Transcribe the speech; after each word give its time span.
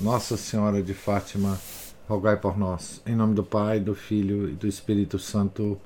Nossa 0.00 0.36
Senhora 0.36 0.82
de 0.82 0.92
Fátima, 0.92 1.56
rogai 2.08 2.36
por 2.36 2.58
nós. 2.58 3.00
Em 3.06 3.14
nome 3.14 3.32
do 3.32 3.44
Pai, 3.44 3.78
do 3.78 3.94
Filho 3.94 4.50
e 4.50 4.52
do 4.52 4.66
Espírito 4.66 5.20
Santo. 5.20 5.80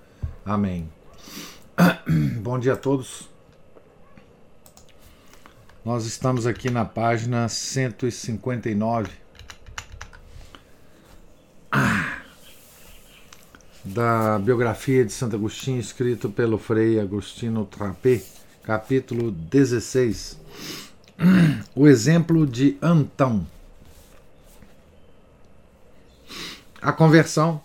Amém. 0.44 0.88
Bom 2.40 2.58
dia 2.58 2.72
a 2.72 2.76
todos. 2.76 3.28
Nós 5.84 6.06
estamos 6.06 6.46
aqui 6.46 6.70
na 6.70 6.86
página 6.86 7.50
159 7.50 9.10
da 13.84 14.38
biografia 14.38 15.04
de 15.04 15.12
Santo 15.12 15.36
Agostinho, 15.36 15.80
escrito 15.80 16.30
pelo 16.30 16.56
Frei 16.56 16.98
Agostino 16.98 17.66
Trapé, 17.66 18.22
capítulo 18.62 19.30
16. 19.30 20.38
O 21.76 21.86
exemplo 21.86 22.46
de 22.46 22.78
Antão. 22.82 23.46
A 26.80 26.92
conversão, 26.92 27.60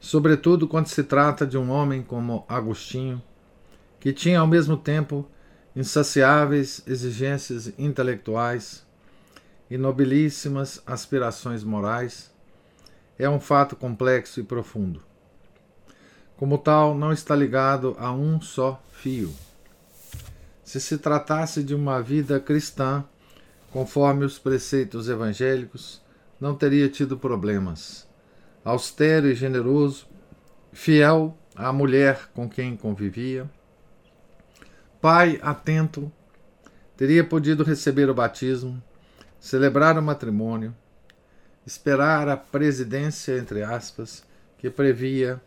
sobretudo 0.00 0.66
quando 0.66 0.88
se 0.88 1.04
trata 1.04 1.46
de 1.46 1.56
um 1.56 1.70
homem 1.70 2.02
como 2.02 2.44
Agostinho, 2.48 3.22
que 4.00 4.12
tinha 4.12 4.40
ao 4.40 4.48
mesmo 4.48 4.76
tempo 4.76 5.24
insaciáveis 5.76 6.82
exigências 6.88 7.72
intelectuais 7.78 8.84
e 9.70 9.78
nobilíssimas 9.78 10.82
aspirações 10.84 11.62
morais, 11.62 12.28
é 13.16 13.30
um 13.30 13.38
fato 13.38 13.76
complexo 13.76 14.40
e 14.40 14.42
profundo. 14.42 15.00
Como 16.36 16.58
tal, 16.58 16.96
não 16.96 17.12
está 17.12 17.34
ligado 17.36 17.94
a 17.96 18.10
um 18.10 18.40
só 18.40 18.82
fio. 18.90 19.32
Se 20.64 20.80
se 20.80 20.98
tratasse 20.98 21.62
de 21.62 21.76
uma 21.76 22.02
vida 22.02 22.40
cristã, 22.40 23.04
conforme 23.70 24.24
os 24.24 24.36
preceitos 24.36 25.08
evangélicos, 25.08 26.02
não 26.40 26.56
teria 26.56 26.88
tido 26.88 27.16
problemas 27.16 28.05
austero 28.66 29.28
e 29.28 29.34
generoso, 29.34 30.08
fiel 30.72 31.38
à 31.54 31.72
mulher 31.72 32.28
com 32.34 32.50
quem 32.50 32.76
convivia, 32.76 33.48
pai 35.00 35.38
atento, 35.40 36.10
teria 36.96 37.22
podido 37.22 37.62
receber 37.62 38.10
o 38.10 38.14
batismo, 38.14 38.82
celebrar 39.38 39.96
o 39.96 40.02
matrimônio, 40.02 40.74
esperar 41.64 42.28
a 42.28 42.36
presidência, 42.36 43.38
entre 43.38 43.62
aspas, 43.62 44.24
que 44.58 44.68
previa 44.68 45.40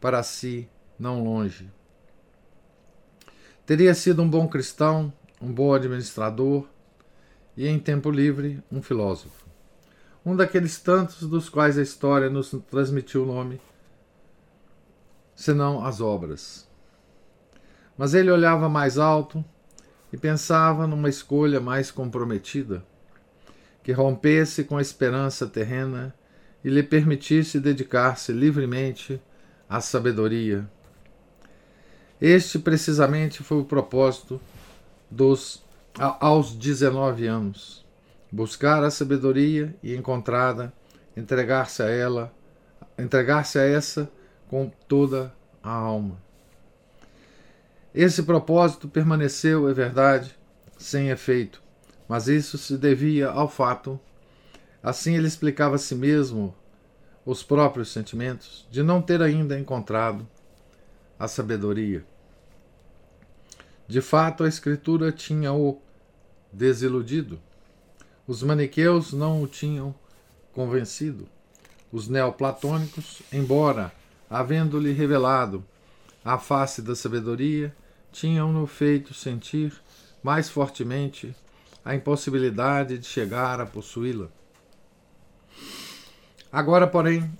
para 0.00 0.22
si 0.22 0.68
não 0.96 1.22
longe. 1.24 1.68
Teria 3.66 3.92
sido 3.92 4.22
um 4.22 4.30
bom 4.30 4.46
cristão, 4.46 5.12
um 5.40 5.52
bom 5.52 5.74
administrador 5.74 6.68
e, 7.56 7.66
em 7.66 7.80
tempo 7.80 8.08
livre, 8.08 8.62
um 8.70 8.80
filósofo 8.80 9.41
um 10.24 10.36
daqueles 10.36 10.78
tantos 10.78 11.28
dos 11.28 11.48
quais 11.48 11.76
a 11.76 11.82
história 11.82 12.30
nos 12.30 12.54
transmitiu 12.70 13.24
o 13.24 13.26
nome, 13.26 13.60
senão 15.34 15.84
as 15.84 16.00
obras. 16.00 16.68
Mas 17.96 18.14
ele 18.14 18.30
olhava 18.30 18.68
mais 18.68 18.98
alto 18.98 19.44
e 20.12 20.16
pensava 20.16 20.86
numa 20.86 21.08
escolha 21.08 21.60
mais 21.60 21.90
comprometida, 21.90 22.84
que 23.82 23.92
rompesse 23.92 24.64
com 24.64 24.76
a 24.76 24.82
esperança 24.82 25.46
terrena 25.46 26.14
e 26.64 26.70
lhe 26.70 26.82
permitisse 26.82 27.58
dedicar-se 27.58 28.32
livremente 28.32 29.20
à 29.68 29.80
sabedoria. 29.80 30.70
Este 32.20 32.60
precisamente 32.60 33.42
foi 33.42 33.58
o 33.58 33.64
propósito 33.64 34.40
dos 35.10 35.64
aos 35.98 36.54
19 36.54 37.26
anos 37.26 37.81
buscar 38.32 38.82
a 38.82 38.90
sabedoria 38.90 39.76
e 39.82 39.94
encontrada, 39.94 40.72
entregar-se 41.14 41.82
a 41.82 41.90
ela, 41.90 42.34
entregar-se 42.98 43.58
a 43.58 43.62
essa 43.62 44.10
com 44.48 44.72
toda 44.88 45.34
a 45.62 45.70
alma. 45.70 46.16
Esse 47.94 48.22
propósito 48.22 48.88
permaneceu, 48.88 49.68
é 49.68 49.74
verdade, 49.74 50.34
sem 50.78 51.10
efeito, 51.10 51.62
mas 52.08 52.26
isso 52.26 52.56
se 52.56 52.78
devia 52.78 53.28
ao 53.28 53.48
fato, 53.48 54.00
assim 54.82 55.14
ele 55.14 55.28
explicava 55.28 55.74
a 55.74 55.78
si 55.78 55.94
mesmo 55.94 56.54
os 57.24 57.42
próprios 57.42 57.92
sentimentos, 57.92 58.66
de 58.70 58.82
não 58.82 59.02
ter 59.02 59.20
ainda 59.20 59.58
encontrado 59.58 60.26
a 61.18 61.28
sabedoria. 61.28 62.04
De 63.86 64.00
fato, 64.00 64.42
a 64.42 64.48
Escritura 64.48 65.12
tinha-o 65.12 65.80
desiludido. 66.50 67.38
Os 68.32 68.42
maniqueus 68.42 69.12
não 69.12 69.42
o 69.42 69.46
tinham 69.46 69.94
convencido. 70.54 71.28
Os 71.92 72.08
neoplatônicos, 72.08 73.20
embora 73.30 73.92
havendo-lhe 74.30 74.90
revelado 74.90 75.62
a 76.24 76.38
face 76.38 76.80
da 76.80 76.96
sabedoria, 76.96 77.76
tinham-no 78.10 78.66
feito 78.66 79.12
sentir 79.12 79.74
mais 80.22 80.48
fortemente 80.48 81.36
a 81.84 81.94
impossibilidade 81.94 82.96
de 82.96 83.04
chegar 83.04 83.60
a 83.60 83.66
possuí-la. 83.66 84.28
Agora, 86.50 86.86
porém, 86.86 87.30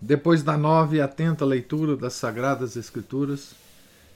depois 0.00 0.44
da 0.44 0.56
nova 0.56 0.94
e 0.94 1.00
atenta 1.00 1.44
leitura 1.44 1.96
das 1.96 2.12
Sagradas 2.12 2.76
Escrituras, 2.76 3.52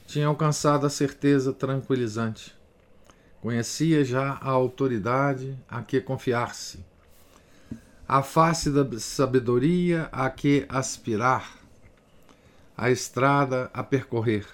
tinha 0.07 0.27
alcançado 0.27 0.85
a 0.85 0.89
certeza 0.89 1.51
tranquilizante 1.51 2.57
Conhecia 3.41 4.03
já 4.03 4.33
a 4.41 4.49
autoridade 4.49 5.57
a 5.67 5.81
que 5.81 6.01
confiar-se, 6.01 6.83
a 8.05 8.21
face 8.21 8.69
da 8.69 8.85
sabedoria 8.99 10.09
a 10.11 10.29
que 10.29 10.65
aspirar, 10.67 11.57
a 12.75 12.89
estrada 12.91 13.69
a 13.73 13.81
percorrer. 13.81 14.45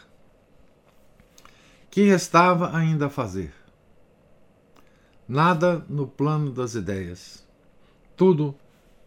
Que 1.90 2.04
restava 2.04 2.76
ainda 2.78 3.08
a 3.08 3.10
fazer? 3.10 3.54
Nada 5.28 5.84
no 5.90 6.06
plano 6.08 6.52
das 6.52 6.76
ideias, 6.76 7.44
tudo 8.16 8.54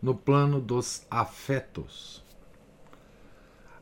no 0.02 0.14
plano 0.14 0.60
dos 0.60 1.06
afetos. 1.08 2.24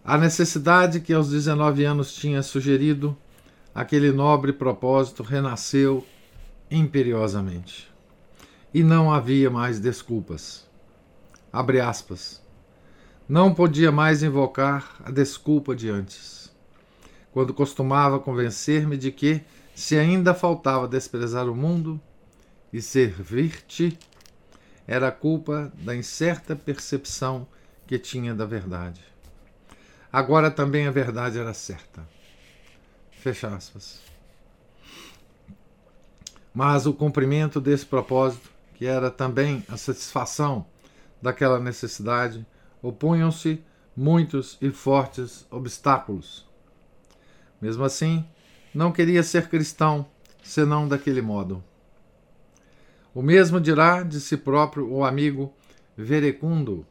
A 0.05 0.19
necessidade 0.19 1.01
que 1.01 1.15
aos 1.15 1.31
19 1.31 1.85
anos 1.85 2.15
tinha 2.15 2.43
sugerido 2.43 3.17
aquele 3.77 4.11
nobre 4.11 4.55
propósito 4.55 5.23
renasceu 5.23 6.03
imperiosamente. 6.71 7.93
E 8.73 8.83
não 8.83 9.13
havia 9.13 9.51
mais 9.51 9.79
desculpas. 9.79 10.67
Abre 11.53 11.79
aspas. 11.79 12.43
Não 13.29 13.53
podia 13.53 13.93
mais 13.93 14.23
invocar 14.23 14.97
a 15.05 15.11
desculpa 15.11 15.77
de 15.77 15.91
antes, 15.91 16.51
quando 17.31 17.53
costumava 17.53 18.19
convencer-me 18.19 18.97
de 18.97 19.13
que, 19.13 19.43
se 19.75 19.99
ainda 19.99 20.33
faltava 20.33 20.89
desprezar 20.89 21.47
o 21.47 21.55
mundo 21.55 22.01
e 22.73 22.81
servir-te, 22.81 23.99
era 24.87 25.13
culpa 25.13 25.71
da 25.83 25.95
incerta 25.95 26.57
percepção 26.57 27.47
que 27.87 27.99
tinha 27.99 28.35
da 28.35 28.47
verdade. 28.47 29.05
Agora 30.11 30.51
também 30.51 30.87
a 30.87 30.91
verdade 30.91 31.39
era 31.39 31.53
certa. 31.53 32.16
Fecha 33.27 33.49
aspas. 33.49 34.01
Mas 36.55 36.87
o 36.87 36.95
cumprimento 36.95 37.61
desse 37.61 37.85
propósito, 37.85 38.49
que 38.77 38.87
era 38.87 39.11
também 39.11 39.65
a 39.69 39.77
satisfação 39.77 40.65
daquela 41.21 41.59
necessidade, 41.59 42.47
opunham-se 42.81 43.61
muitos 43.97 44.57
e 44.63 44.71
fortes 44.71 45.45
obstáculos. 45.51 46.47
Mesmo 47.61 47.83
assim, 47.83 48.25
não 48.73 48.93
queria 48.93 49.25
ser 49.25 49.49
cristão 49.49 50.07
senão 50.41 50.87
daquele 50.87 51.21
modo. 51.21 51.65
O 53.13 53.23
mesmo 53.23 53.61
dirá 53.61 54.05
de 54.05 54.21
si 54.21 54.37
próprio 54.37 54.89
o 54.89 55.05
amigo 55.05 55.53
Verecundo, 55.97 56.87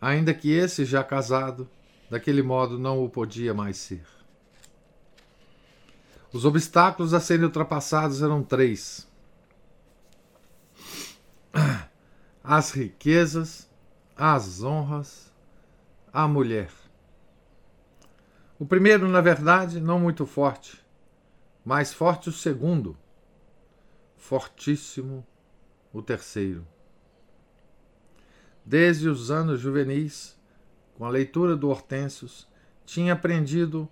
ainda 0.00 0.32
que 0.32 0.50
esse 0.50 0.86
já 0.86 1.04
casado, 1.04 1.68
daquele 2.08 2.42
modo 2.42 2.78
não 2.78 3.04
o 3.04 3.10
podia 3.10 3.52
mais 3.52 3.76
ser. 3.76 4.23
Os 6.34 6.44
obstáculos 6.44 7.14
a 7.14 7.20
serem 7.20 7.44
ultrapassados 7.44 8.20
eram 8.20 8.42
três: 8.42 9.08
as 12.42 12.72
riquezas, 12.72 13.70
as 14.16 14.60
honras, 14.60 15.32
a 16.12 16.26
mulher. 16.26 16.72
O 18.58 18.66
primeiro, 18.66 19.06
na 19.08 19.20
verdade, 19.20 19.80
não 19.80 20.00
muito 20.00 20.26
forte, 20.26 20.84
mais 21.64 21.94
forte 21.94 22.30
o 22.30 22.32
segundo, 22.32 22.98
fortíssimo 24.16 25.24
o 25.92 26.02
terceiro. 26.02 26.66
Desde 28.64 29.08
os 29.08 29.30
anos 29.30 29.60
juvenis, 29.60 30.36
com 30.94 31.04
a 31.04 31.10
leitura 31.10 31.54
do 31.54 31.68
Hortêncios, 31.68 32.48
tinha 32.84 33.12
aprendido 33.12 33.88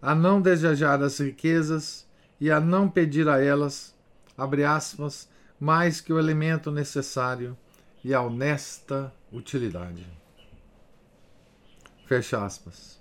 a 0.00 0.14
não 0.14 0.40
desejar 0.40 1.02
as 1.02 1.18
riquezas 1.18 2.06
e 2.40 2.50
a 2.50 2.60
não 2.60 2.88
pedir 2.88 3.28
a 3.28 3.42
elas, 3.42 3.94
abre 4.36 4.64
aspas, 4.64 5.28
mais 5.58 6.00
que 6.00 6.12
o 6.12 6.18
elemento 6.18 6.70
necessário 6.70 7.56
e 8.04 8.14
a 8.14 8.22
honesta 8.22 9.12
utilidade. 9.32 10.06
Fecha 12.06 12.44
aspas. 12.44 12.98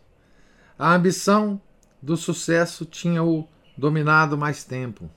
A 0.77 0.94
ambição 0.94 1.61
do 2.01 2.17
sucesso 2.17 2.85
tinha-o 2.85 3.47
dominado 3.77 4.38
mais 4.38 4.63
tempo. 4.63 5.09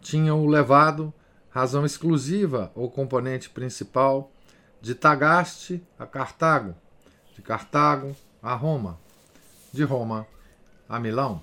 Tinha-o 0.00 0.46
levado, 0.46 1.12
razão 1.50 1.86
exclusiva 1.86 2.70
ou 2.74 2.90
componente 2.90 3.48
principal, 3.48 4.32
de 4.80 4.94
Tagaste 4.94 5.82
a 5.98 6.06
Cartago, 6.06 6.74
de 7.34 7.42
Cartago 7.42 8.16
a 8.42 8.54
Roma, 8.54 8.98
de 9.72 9.84
Roma 9.84 10.26
a 10.90 10.98
Milão. 10.98 11.40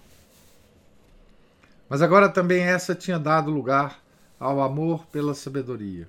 Mas 1.87 2.01
agora 2.01 2.27
também 2.27 2.63
essa 2.63 2.93
tinha 2.93 3.17
dado 3.17 3.49
lugar 3.49 4.03
ao 4.37 4.61
amor 4.61 5.07
pela 5.07 5.33
sabedoria. 5.33 6.05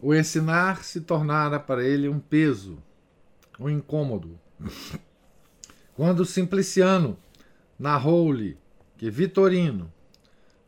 O 0.00 0.12
ensinar 0.12 0.82
se 0.82 1.00
tornara 1.00 1.60
para 1.60 1.84
ele 1.84 2.08
um 2.08 2.18
peso, 2.18 2.78
um 3.60 3.70
incômodo. 3.70 4.36
Quando 5.94 6.24
Simpliciano 6.24 7.16
narrou-lhe 7.78 8.58
que 8.98 9.08
Vitorino, 9.08 9.92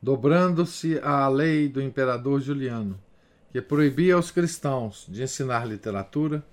dobrando-se 0.01 0.99
à 1.01 1.27
lei 1.27 1.69
do 1.69 1.83
imperador 1.83 2.41
Juliano, 2.41 3.01
que 3.51 3.61
proibia 3.61 4.15
aos 4.15 4.31
cristãos 4.31 5.07
de 5.09 5.23
ensinar 5.23 5.67
literatura, 5.67 6.45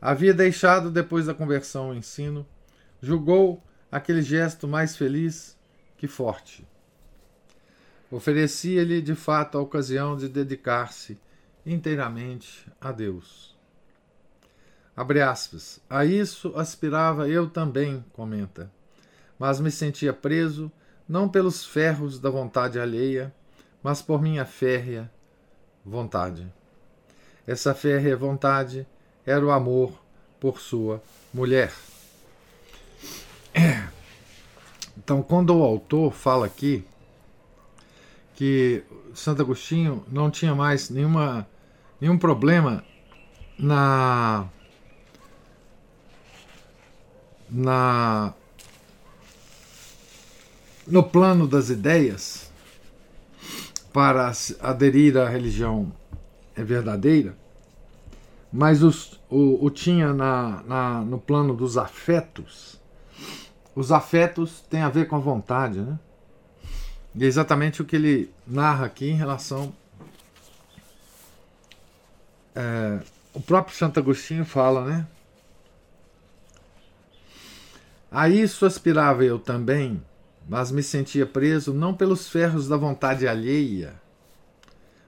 havia 0.00 0.34
deixado 0.34 0.90
depois 0.90 1.26
da 1.26 1.34
conversão 1.34 1.90
o 1.90 1.94
ensino, 1.94 2.44
julgou 3.00 3.62
aquele 3.90 4.22
gesto 4.22 4.68
mais 4.68 4.96
feliz 4.96 5.56
que 5.96 6.06
forte. 6.06 6.66
Oferecia-lhe 8.10 9.00
de 9.00 9.14
fato 9.14 9.56
a 9.56 9.60
ocasião 9.60 10.16
de 10.16 10.28
dedicar-se 10.28 11.20
inteiramente 11.64 12.66
a 12.80 12.90
Deus. 12.90 13.56
Abre 14.96 15.22
aspas. 15.22 15.80
A 15.88 16.04
isso 16.04 16.52
aspirava 16.56 17.28
eu 17.28 17.48
também, 17.48 18.04
comenta, 18.12 18.70
mas 19.38 19.60
me 19.60 19.70
sentia 19.70 20.12
preso 20.12 20.70
não 21.08 21.28
pelos 21.28 21.64
ferros 21.64 22.18
da 22.18 22.30
vontade 22.30 22.78
alheia, 22.78 23.32
mas 23.82 24.02
por 24.02 24.20
minha 24.20 24.44
férrea 24.44 25.10
vontade. 25.84 26.46
Essa 27.46 27.74
férrea 27.74 28.16
vontade 28.16 28.86
era 29.24 29.44
o 29.44 29.50
amor 29.50 29.92
por 30.38 30.60
sua 30.60 31.02
mulher. 31.32 31.72
Então, 34.96 35.22
quando 35.22 35.56
o 35.56 35.62
autor 35.62 36.12
fala 36.12 36.46
aqui 36.46 36.84
que 38.34 38.82
Santo 39.14 39.42
Agostinho 39.42 40.04
não 40.10 40.30
tinha 40.30 40.54
mais 40.54 40.88
nenhuma, 40.88 41.46
nenhum 42.00 42.16
problema 42.16 42.84
na 43.58 44.46
na 47.50 48.32
no 50.86 51.02
plano 51.02 51.46
das 51.46 51.70
ideias 51.70 52.50
para 53.92 54.32
aderir 54.60 55.16
à 55.16 55.28
religião 55.28 55.92
verdadeira, 56.56 57.36
mas 58.52 58.82
os, 58.82 59.20
o, 59.28 59.64
o 59.64 59.70
tinha 59.70 60.12
na, 60.12 60.62
na, 60.62 61.00
no 61.00 61.18
plano 61.18 61.54
dos 61.54 61.76
afetos. 61.76 62.79
Os 63.74 63.92
afetos 63.92 64.60
têm 64.68 64.82
a 64.82 64.88
ver 64.88 65.06
com 65.06 65.16
a 65.16 65.20
vontade, 65.20 65.80
né? 65.80 65.98
E 67.14 67.24
é 67.24 67.26
exatamente 67.26 67.82
o 67.82 67.84
que 67.84 67.96
ele 67.96 68.32
narra 68.46 68.86
aqui 68.86 69.10
em 69.10 69.14
relação. 69.14 69.72
É, 72.54 73.00
o 73.32 73.40
próprio 73.40 73.76
Santo 73.76 73.98
Agostinho 73.98 74.44
fala, 74.44 74.84
né? 74.84 75.06
A 78.10 78.28
isso 78.28 78.66
aspirava 78.66 79.24
eu 79.24 79.38
também, 79.38 80.02
mas 80.48 80.72
me 80.72 80.82
sentia 80.82 81.24
preso 81.24 81.72
não 81.72 81.94
pelos 81.94 82.28
ferros 82.28 82.66
da 82.66 82.76
vontade 82.76 83.28
alheia, 83.28 83.94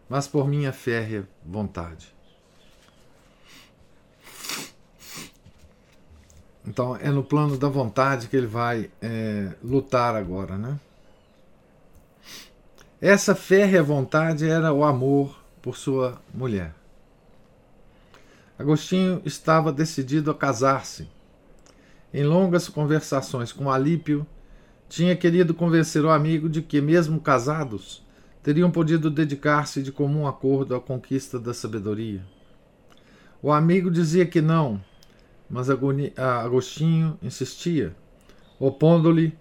mas 0.09 0.29
por 0.29 0.47
minha 0.47 0.73
férrea 0.73 1.29
vontade. 1.45 2.15
Então 6.67 6.97
é 6.97 7.11
no 7.11 7.25
plano 7.25 7.59
da 7.59 7.69
vontade 7.69 8.29
que 8.29 8.37
ele 8.37 8.47
vai 8.47 8.91
é, 9.01 9.53
lutar 9.63 10.15
agora, 10.15 10.57
né? 10.57 10.79
Essa 13.01 13.35
férrea 13.35 13.83
vontade 13.83 14.49
era 14.49 14.73
o 14.73 14.85
amor 14.85 15.43
por 15.61 15.77
sua 15.77 16.21
mulher. 16.33 16.73
Agostinho 18.57 19.21
estava 19.25 19.73
decidido 19.73 20.31
a 20.31 20.35
casar-se. 20.35 21.09
Em 22.15 22.23
longas 22.23 22.69
conversações 22.69 23.53
com 23.53 23.69
Alípio, 23.69 24.25
tinha 24.89 25.17
querido 25.17 25.53
convencer 25.53 26.05
o 26.05 26.11
amigo 26.11 26.49
de 26.49 26.63
que, 26.63 26.81
mesmo 26.81 27.21
casados, 27.21 28.07
teriam 28.43 28.71
podido 28.71 29.11
dedicar-se 29.11 29.83
de 29.83 29.91
comum 29.91 30.29
acordo 30.29 30.77
à 30.77 30.81
conquista 30.81 31.41
da 31.41 31.53
sabedoria. 31.53 32.23
O 33.43 33.51
amigo 33.51 33.91
dizia 33.91 34.27
que 34.27 34.41
não, 34.41 34.81
mas 35.53 35.69
Agostinho 35.69 37.19
insistia, 37.23 37.95
opondo-lhe 38.59 39.37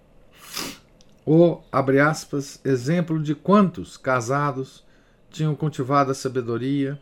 o, 1.24 1.62
abre 1.72 2.00
aspas, 2.00 2.60
exemplo 2.62 3.18
de 3.22 3.34
quantos 3.34 3.96
casados 3.96 4.84
tinham 5.30 5.54
cultivado 5.54 6.10
a 6.10 6.14
sabedoria, 6.14 7.00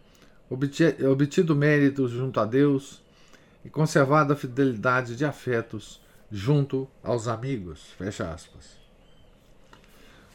obtido 0.48 1.56
méritos 1.56 2.12
junto 2.12 2.38
a 2.38 2.44
Deus 2.44 3.02
e 3.64 3.68
conservado 3.68 4.32
a 4.32 4.36
fidelidade 4.36 5.16
de 5.16 5.24
afetos 5.24 6.00
junto 6.30 6.88
aos 7.02 7.26
amigos. 7.26 7.86
Fecha 7.98 8.30
aspas. 8.30 8.78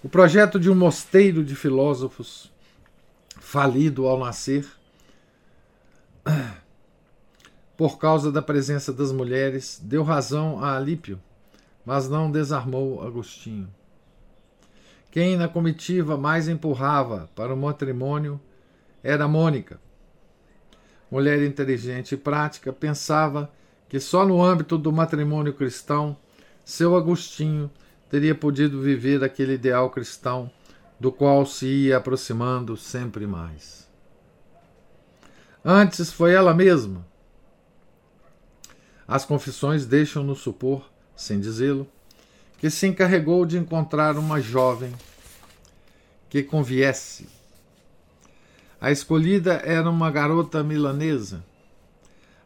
O 0.04 0.10
projeto 0.10 0.60
de 0.60 0.70
um 0.70 0.76
mosteiro 0.76 1.46
de 1.46 1.56
filósofos, 1.56 2.52
falido 3.40 4.06
ao 4.06 4.20
nascer, 4.20 4.68
por 7.88 8.00
causa 8.00 8.32
da 8.32 8.42
presença 8.42 8.92
das 8.92 9.12
mulheres, 9.12 9.80
deu 9.84 10.02
razão 10.02 10.64
a 10.64 10.76
Alípio 10.76 11.20
mas 11.86 12.10
não 12.10 12.32
desarmou 12.32 13.06
Agostinho. 13.06 13.70
Quem 15.12 15.38
na 15.38 15.48
comitiva 15.48 16.18
mais 16.18 16.48
empurrava 16.48 17.30
para 17.36 17.54
o 17.54 17.58
matrimônio 17.58 18.42
era 19.04 19.28
Mônica. 19.28 19.80
Mulher 21.12 21.44
inteligente 21.44 22.14
e 22.14 22.18
prática, 22.18 22.74
pensava 22.74 23.52
que 23.88 24.00
só 24.00 24.26
no 24.26 24.44
âmbito 24.44 24.78
do 24.78 24.92
matrimônio 24.92 25.54
cristão 25.54 26.18
seu 26.66 26.96
Agostinho 26.96 27.70
teria 28.10 28.34
podido 28.34 28.82
viver 28.82 29.24
aquele 29.24 29.54
ideal 29.54 29.92
cristão 29.92 30.50
do 31.00 31.12
qual 31.12 31.46
se 31.46 31.68
ia 31.68 31.98
aproximando 31.98 32.76
sempre 32.76 33.28
mais. 33.28 33.88
Antes 35.64 36.12
foi 36.12 36.34
ela 36.34 36.54
mesma. 36.54 37.06
As 39.08 39.24
confissões 39.26 39.86
deixam-nos 39.86 40.40
supor 40.40 40.90
sem 41.16 41.40
dizê-lo, 41.40 41.88
que 42.58 42.70
se 42.70 42.88
encarregou 42.88 43.46
de 43.46 43.58
encontrar 43.58 44.18
uma 44.18 44.42
jovem 44.42 44.94
que 46.30 46.44
conviesse. 46.44 47.28
A 48.80 48.92
escolhida 48.92 49.62
era 49.64 49.90
uma 49.90 50.12
garota 50.12 50.64
milanesa. 50.64 51.44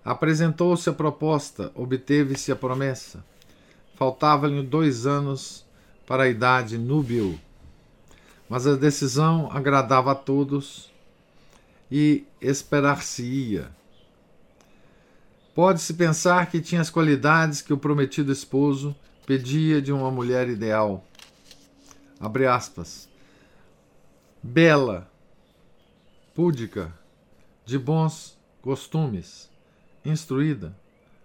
Apresentou-se 0.05 0.89
a 0.89 0.93
proposta, 0.93 1.71
obteve-se 1.75 2.51
a 2.51 2.55
promessa. 2.55 3.23
Faltavam-lhe 3.95 4.61
dois 4.63 5.05
anos 5.05 5.65
para 6.05 6.23
a 6.23 6.29
idade 6.29 6.77
núbil. 6.77 7.39
Mas 8.47 8.65
a 8.65 8.75
decisão 8.75 9.49
agradava 9.51 10.11
a 10.11 10.15
todos 10.15 10.91
e 11.91 12.25
esperar-se-ia. 12.41 13.69
Pode-se 15.59 15.93
pensar 15.93 16.49
que 16.49 16.61
tinha 16.61 16.79
as 16.79 16.89
qualidades 16.89 17.61
que 17.61 17.73
o 17.73 17.77
prometido 17.77 18.31
esposo 18.31 18.95
pedia 19.25 19.81
de 19.81 19.91
uma 19.91 20.09
mulher 20.09 20.47
ideal. 20.47 21.03
Abre 22.17 22.47
aspas. 22.47 23.09
Bela, 24.41 25.11
púdica, 26.33 26.93
de 27.65 27.77
bons 27.77 28.37
costumes, 28.61 29.49
instruída, 30.05 30.73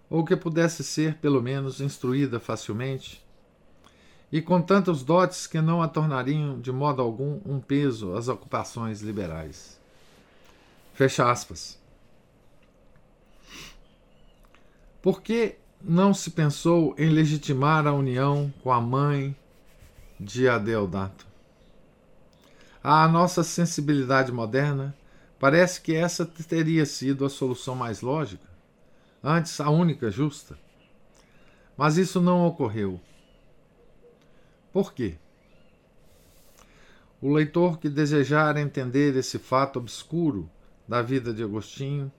ou 0.09 0.25
que 0.25 0.35
pudesse 0.35 0.83
ser, 0.83 1.15
pelo 1.15 1.41
menos, 1.41 1.79
instruída 1.79 2.37
facilmente, 2.37 3.23
e 4.29 4.41
com 4.41 4.61
tantos 4.61 5.01
dotes 5.01 5.47
que 5.47 5.61
não 5.61 5.81
a 5.81 5.87
tornariam 5.87 6.59
de 6.59 6.73
modo 6.73 7.01
algum 7.01 7.39
um 7.45 7.61
peso 7.61 8.17
às 8.17 8.27
ocupações 8.27 8.99
liberais. 8.99 9.79
Fecha 10.93 11.31
aspas. 11.31 11.84
Por 15.05 15.21
que 15.21 15.59
não 15.79 16.15
se 16.15 16.31
pensou 16.31 16.95
em 16.97 17.09
legitimar 17.09 17.85
a 17.85 17.93
união 17.93 18.51
com 18.63 18.71
a 18.71 18.81
mãe 18.81 19.35
de 20.19 20.49
Adeodato? 20.49 21.27
À 22.83 23.07
nossa 23.07 23.43
sensibilidade 23.43 24.31
moderna, 24.31 24.97
parece 25.39 25.79
que 25.79 25.93
essa 25.93 26.25
teria 26.25 26.87
sido 26.87 27.23
a 27.23 27.29
solução 27.29 27.75
mais 27.75 28.01
lógica, 28.01 28.47
antes 29.23 29.61
a 29.61 29.69
única 29.69 30.09
justa. 30.09 30.57
Mas 31.77 31.97
isso 31.97 32.19
não 32.19 32.43
ocorreu. 32.43 32.99
Por 34.73 34.91
quê? 34.91 35.19
O 37.21 37.31
leitor 37.31 37.77
que 37.77 37.89
desejar 37.89 38.57
entender 38.57 39.15
esse 39.15 39.37
fato 39.37 39.77
obscuro 39.77 40.49
da 40.87 41.03
vida 41.03 41.31
de 41.31 41.43
Agostinho, 41.43 42.11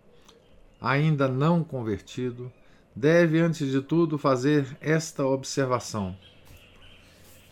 ainda 0.81 1.27
não 1.27 1.65
convertido, 1.65 2.53
deve, 2.97 3.39
antes 3.39 3.71
de 3.71 3.83
tudo, 3.83 4.17
fazer 4.17 4.75
esta 4.81 5.27
observação. 5.27 6.17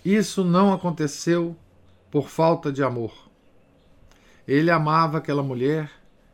Isso 0.02 0.42
não 0.42 0.72
aconteceu 0.72 1.54
por 2.10 2.30
falta 2.30 2.72
de 2.72 2.82
amor. 2.82 3.12
Ele 4.48 4.70
amava 4.70 5.18
aquela 5.18 5.42
mulher 5.42 5.90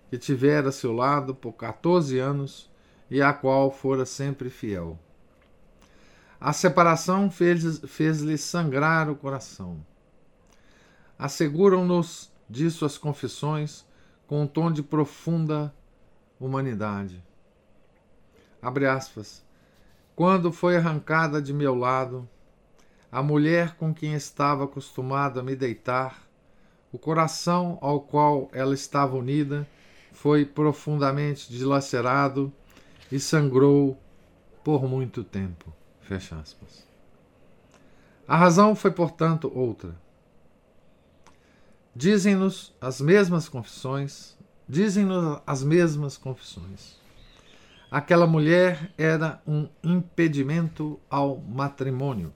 que 0.09 0.17
tivera 0.17 0.69
a 0.69 0.73
seu 0.73 0.93
lado 0.93 1.35
por 1.35 1.53
14 1.53 2.19
anos 2.19 2.71
e 3.11 3.21
à 3.21 3.33
qual 3.33 3.71
fora 3.73 4.07
sempre 4.07 4.49
fiel. 4.49 4.99
A 6.41 6.53
separação 6.53 7.31
fez-lhe 7.31 7.87
fez 7.87 8.41
sangrar 8.41 9.11
o 9.11 9.17
coração. 9.17 9.85
Asseguram-nos 11.19 12.33
disso 12.49 12.85
as 12.85 12.97
confissões 12.97 13.85
com 14.27 14.43
um 14.43 14.47
tom 14.47 14.73
de 14.73 14.83
profunda 14.83 15.75
humanidade. 16.41 17.23
Abre 18.63 18.87
aspas. 18.87 19.43
Quando 20.15 20.53
foi 20.53 20.77
arrancada 20.77 21.41
de 21.41 21.53
meu 21.53 21.75
lado, 21.75 22.29
a 23.11 23.23
mulher 23.23 23.75
com 23.77 23.95
quem 23.95 24.15
estava 24.15 24.65
acostumado 24.65 25.41
a 25.41 25.43
me 25.43 25.57
deitar, 25.57 26.23
o 26.93 26.99
coração 26.99 27.79
ao 27.81 28.01
qual 28.01 28.49
ela 28.53 28.75
estava 28.75 29.17
unida 29.17 29.67
foi 30.13 30.45
profundamente 30.45 31.51
dilacerado 31.51 32.53
e 33.11 33.19
sangrou 33.19 33.99
por 34.63 34.87
muito 34.87 35.25
tempo. 35.25 35.73
Fecha 36.03 36.37
aspas. 36.37 36.87
A 38.29 38.37
razão 38.37 38.77
foi, 38.77 38.91
portanto, 38.91 39.51
outra. 39.55 39.97
Dizem-nos 41.95 42.73
as 42.81 43.01
mesmas 43.01 43.49
confissões, 43.49 44.37
dizem-nos 44.69 45.41
as 45.47 45.65
mesmas 45.65 46.17
confissões. 46.17 47.00
Aquela 47.91 48.25
mulher 48.25 48.93
era 48.97 49.43
um 49.45 49.69
impedimento 49.83 51.01
ao 51.11 51.39
matrimônio. 51.39 52.33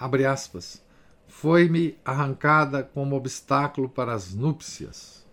Abre 0.00 0.24
aspas. 0.24 0.82
Foi-me 1.28 1.98
arrancada 2.02 2.82
como 2.82 3.14
obstáculo 3.14 3.86
para 3.88 4.14
as 4.14 4.34
núpcias. 4.34 5.26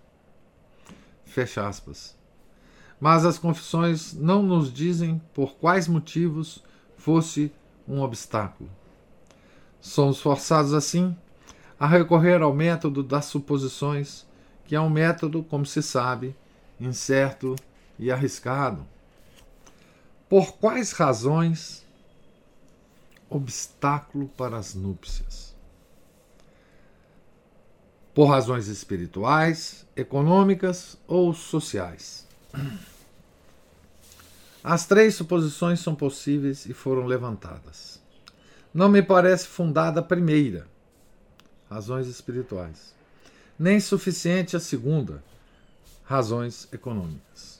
Fecha 1.24 1.66
aspas. 1.66 2.18
Mas 3.00 3.26
as 3.26 3.40
confissões 3.40 4.14
não 4.14 4.44
nos 4.44 4.72
dizem 4.72 5.22
por 5.34 5.56
quais 5.56 5.88
motivos 5.88 6.62
fosse 6.98 7.54
um 7.88 8.02
obstáculo. 8.02 8.70
Somos 9.80 10.20
forçados 10.20 10.74
assim 10.74 11.16
a 11.80 11.88
recorrer 11.88 12.42
ao 12.42 12.54
método 12.54 13.02
das 13.02 13.26
suposições, 13.26 14.28
que 14.66 14.76
é 14.76 14.82
um 14.82 14.90
método, 14.90 15.42
como 15.42 15.66
se 15.66 15.82
sabe, 15.82 16.36
incerto 16.80 17.56
e 17.98 18.12
arriscado. 18.12 18.86
Por 20.30 20.54
quais 20.54 20.92
razões 20.92 21.86
obstáculo 23.30 24.28
para 24.30 24.58
as 24.58 24.74
núpcias? 24.74 25.56
Por 28.14 28.26
razões 28.26 28.68
espirituais, 28.68 29.86
econômicas 29.96 30.98
ou 31.08 31.34
sociais. 31.34 32.28
As 34.64 34.86
três 34.86 35.16
suposições 35.16 35.80
são 35.80 35.96
possíveis 35.96 36.66
e 36.66 36.74
foram 36.74 37.06
levantadas. 37.06 38.00
Não 38.74 38.88
me 38.88 39.02
parece 39.02 39.48
fundada 39.48 40.00
a 40.00 40.04
primeira, 40.04 40.68
razões 41.70 42.08
espirituais. 42.08 42.94
Nem 43.58 43.80
suficiente 43.80 44.56
a 44.56 44.60
segunda, 44.60 45.24
razões 46.04 46.68
econômicas. 46.72 47.51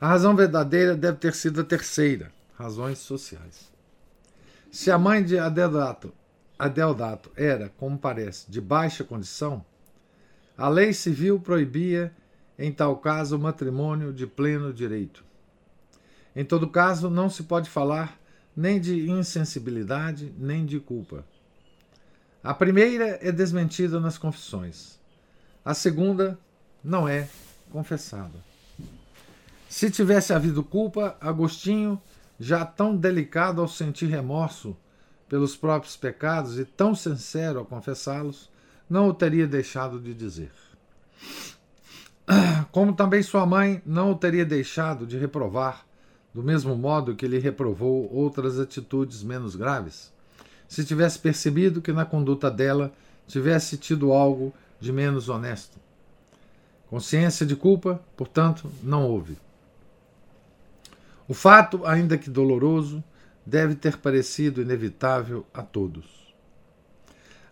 A 0.00 0.06
razão 0.06 0.36
verdadeira 0.36 0.94
deve 0.94 1.18
ter 1.18 1.34
sido 1.34 1.60
a 1.60 1.64
terceira, 1.64 2.30
razões 2.56 2.98
sociais. 2.98 3.72
Se 4.70 4.92
a 4.92 4.98
mãe 4.98 5.24
de 5.24 5.36
Adeodato 5.38 6.12
era, 7.34 7.68
como 7.76 7.98
parece, 7.98 8.48
de 8.48 8.60
baixa 8.60 9.02
condição, 9.02 9.64
a 10.56 10.68
lei 10.68 10.92
civil 10.92 11.40
proibia, 11.40 12.12
em 12.56 12.70
tal 12.70 12.96
caso, 12.98 13.36
o 13.36 13.40
matrimônio 13.40 14.12
de 14.12 14.26
pleno 14.26 14.72
direito. 14.72 15.24
Em 16.34 16.44
todo 16.44 16.68
caso, 16.68 17.10
não 17.10 17.28
se 17.28 17.42
pode 17.42 17.68
falar 17.68 18.18
nem 18.56 18.80
de 18.80 19.10
insensibilidade, 19.10 20.32
nem 20.38 20.64
de 20.64 20.78
culpa. 20.78 21.24
A 22.42 22.54
primeira 22.54 23.18
é 23.20 23.32
desmentida 23.32 23.98
nas 23.98 24.16
confissões. 24.16 24.98
A 25.64 25.74
segunda 25.74 26.38
não 26.84 27.08
é 27.08 27.28
confessada. 27.70 28.47
Se 29.68 29.90
tivesse 29.90 30.32
havido 30.32 30.62
culpa, 30.62 31.16
Agostinho, 31.20 32.00
já 32.40 32.64
tão 32.64 32.96
delicado 32.96 33.60
ao 33.60 33.68
sentir 33.68 34.06
remorso 34.06 34.76
pelos 35.28 35.54
próprios 35.56 35.96
pecados 35.96 36.58
e 36.58 36.64
tão 36.64 36.94
sincero 36.94 37.58
ao 37.58 37.64
confessá-los, 37.64 38.50
não 38.88 39.08
o 39.08 39.14
teria 39.14 39.46
deixado 39.46 40.00
de 40.00 40.14
dizer. 40.14 40.50
Como 42.72 42.94
também 42.94 43.22
sua 43.22 43.44
mãe 43.44 43.82
não 43.84 44.12
o 44.12 44.14
teria 44.14 44.44
deixado 44.44 45.06
de 45.06 45.18
reprovar, 45.18 45.86
do 46.32 46.42
mesmo 46.42 46.74
modo 46.74 47.14
que 47.14 47.26
ele 47.26 47.38
reprovou 47.38 48.10
outras 48.12 48.58
atitudes 48.58 49.22
menos 49.22 49.54
graves 49.54 50.12
se 50.68 50.84
tivesse 50.84 51.18
percebido 51.18 51.80
que 51.80 51.92
na 51.92 52.04
conduta 52.04 52.50
dela 52.50 52.92
tivesse 53.26 53.78
tido 53.78 54.12
algo 54.12 54.52
de 54.78 54.92
menos 54.92 55.28
honesto. 55.28 55.78
Consciência 56.88 57.44
de 57.44 57.56
culpa, 57.56 58.00
portanto, 58.16 58.70
não 58.82 59.08
houve. 59.08 59.36
O 61.28 61.34
fato, 61.34 61.84
ainda 61.84 62.18
que 62.18 62.30
doloroso, 62.30 63.04
deve 63.44 63.74
ter 63.74 63.98
parecido 63.98 64.62
inevitável 64.62 65.46
a 65.54 65.62
todos. 65.62 66.34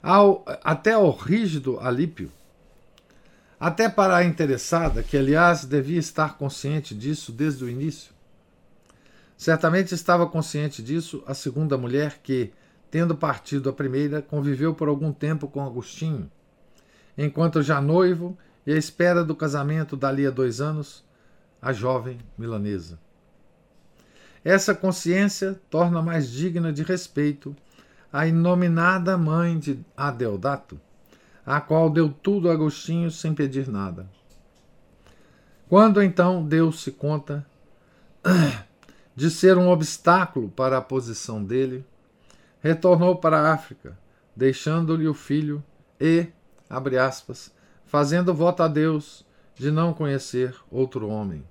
Ao, 0.02 0.44
até 0.64 0.94
ao 0.94 1.10
rígido 1.10 1.78
Alípio, 1.78 2.32
até 3.60 3.88
para 3.88 4.16
a 4.16 4.24
interessada, 4.24 5.02
que 5.02 5.16
aliás 5.16 5.64
devia 5.64 5.98
estar 5.98 6.36
consciente 6.36 6.94
disso 6.94 7.30
desde 7.30 7.64
o 7.64 7.68
início. 7.68 8.12
Certamente 9.36 9.94
estava 9.94 10.26
consciente 10.26 10.82
disso 10.82 11.22
a 11.26 11.34
segunda 11.34 11.76
mulher 11.76 12.20
que, 12.22 12.52
Tendo 12.90 13.16
partido 13.16 13.68
a 13.68 13.72
primeira, 13.72 14.22
conviveu 14.22 14.74
por 14.74 14.88
algum 14.88 15.12
tempo 15.12 15.48
com 15.48 15.62
Agostinho, 15.62 16.30
enquanto 17.18 17.62
já 17.62 17.80
noivo 17.80 18.38
e 18.66 18.72
à 18.72 18.76
espera 18.76 19.24
do 19.24 19.34
casamento 19.34 19.96
dali 19.96 20.26
a 20.26 20.30
dois 20.30 20.60
anos, 20.60 21.04
a 21.60 21.72
jovem 21.72 22.18
milanesa. 22.38 22.98
Essa 24.46 24.76
consciência 24.76 25.60
torna 25.68 26.00
mais 26.00 26.30
digna 26.30 26.72
de 26.72 26.84
respeito 26.84 27.52
a 28.12 28.28
inominada 28.28 29.18
mãe 29.18 29.58
de 29.58 29.84
Adeodato, 29.96 30.80
a 31.44 31.60
qual 31.60 31.90
deu 31.90 32.08
tudo 32.08 32.48
a 32.48 32.52
Agostinho 32.52 33.10
sem 33.10 33.34
pedir 33.34 33.66
nada. 33.66 34.08
Quando 35.68 36.00
então 36.00 36.46
deu-se 36.46 36.92
conta 36.92 37.44
de 39.16 39.32
ser 39.32 39.58
um 39.58 39.68
obstáculo 39.68 40.48
para 40.48 40.78
a 40.78 40.80
posição 40.82 41.42
dele, 41.42 41.84
retornou 42.60 43.16
para 43.16 43.40
a 43.40 43.52
África, 43.52 43.98
deixando-lhe 44.36 45.08
o 45.08 45.14
filho 45.14 45.60
e, 46.00 46.28
abre 46.70 46.96
aspas, 46.96 47.52
fazendo 47.84 48.32
voto 48.32 48.62
a 48.62 48.68
Deus 48.68 49.26
de 49.56 49.72
não 49.72 49.92
conhecer 49.92 50.54
outro 50.70 51.08
homem. 51.08 51.42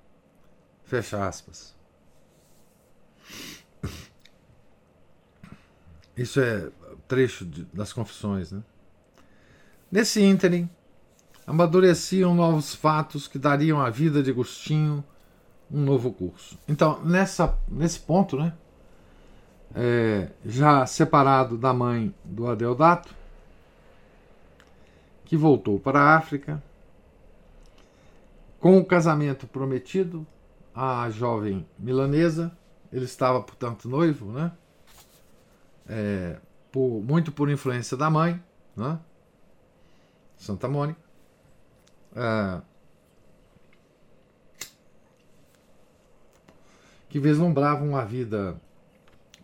Fecha 0.86 1.28
aspas. 1.28 1.75
Isso 6.18 6.40
é 6.40 6.70
trecho 7.08 7.46
de, 7.46 7.64
das 7.74 7.92
confissões. 7.92 8.52
Né? 8.52 8.62
Nesse 9.92 10.22
ínterim, 10.22 10.70
amadureciam 11.46 12.34
novos 12.34 12.74
fatos 12.74 13.28
que 13.28 13.38
dariam 13.38 13.80
à 13.80 13.90
vida 13.90 14.24
de 14.24 14.32
Agostinho 14.32 15.04
um 15.72 15.82
novo 15.82 16.12
curso. 16.12 16.58
Então, 16.68 17.04
nessa, 17.04 17.58
nesse 17.68 18.00
ponto, 18.00 18.38
né, 18.38 18.54
é, 19.74 20.30
já 20.46 20.86
separado 20.86 21.58
da 21.58 21.74
mãe 21.74 22.14
do 22.24 22.48
Adeodato, 22.48 23.14
que 25.26 25.36
voltou 25.36 25.80
para 25.80 26.00
a 26.00 26.18
África, 26.18 26.64
com 28.60 28.78
o 28.78 28.86
casamento 28.86 29.48
prometido 29.48 30.26
à 30.74 31.10
jovem 31.10 31.66
milanesa, 31.78 32.56
ele 32.92 33.06
estava, 33.06 33.42
portanto, 33.42 33.90
noivo, 33.90 34.32
né? 34.32 34.52
É, 35.88 36.38
por, 36.72 37.02
muito 37.02 37.32
por 37.32 37.50
influência 37.50 37.96
da 37.96 38.10
mãe, 38.10 38.42
né? 38.76 39.00
Santa 40.38 40.68
Mônica. 40.68 41.00
É, 42.16 42.62
que 47.10 47.20
vislumbravam 47.20 47.88
uma 47.88 48.04
vida 48.04 48.60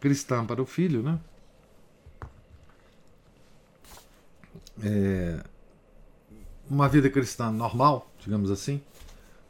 cristã 0.01 0.45
para 0.45 0.61
o 0.61 0.65
filho, 0.65 1.01
né? 1.01 1.19
É, 4.83 5.41
uma 6.69 6.89
vida 6.89 7.09
cristã 7.09 7.51
normal, 7.51 8.11
digamos 8.19 8.51
assim, 8.51 8.81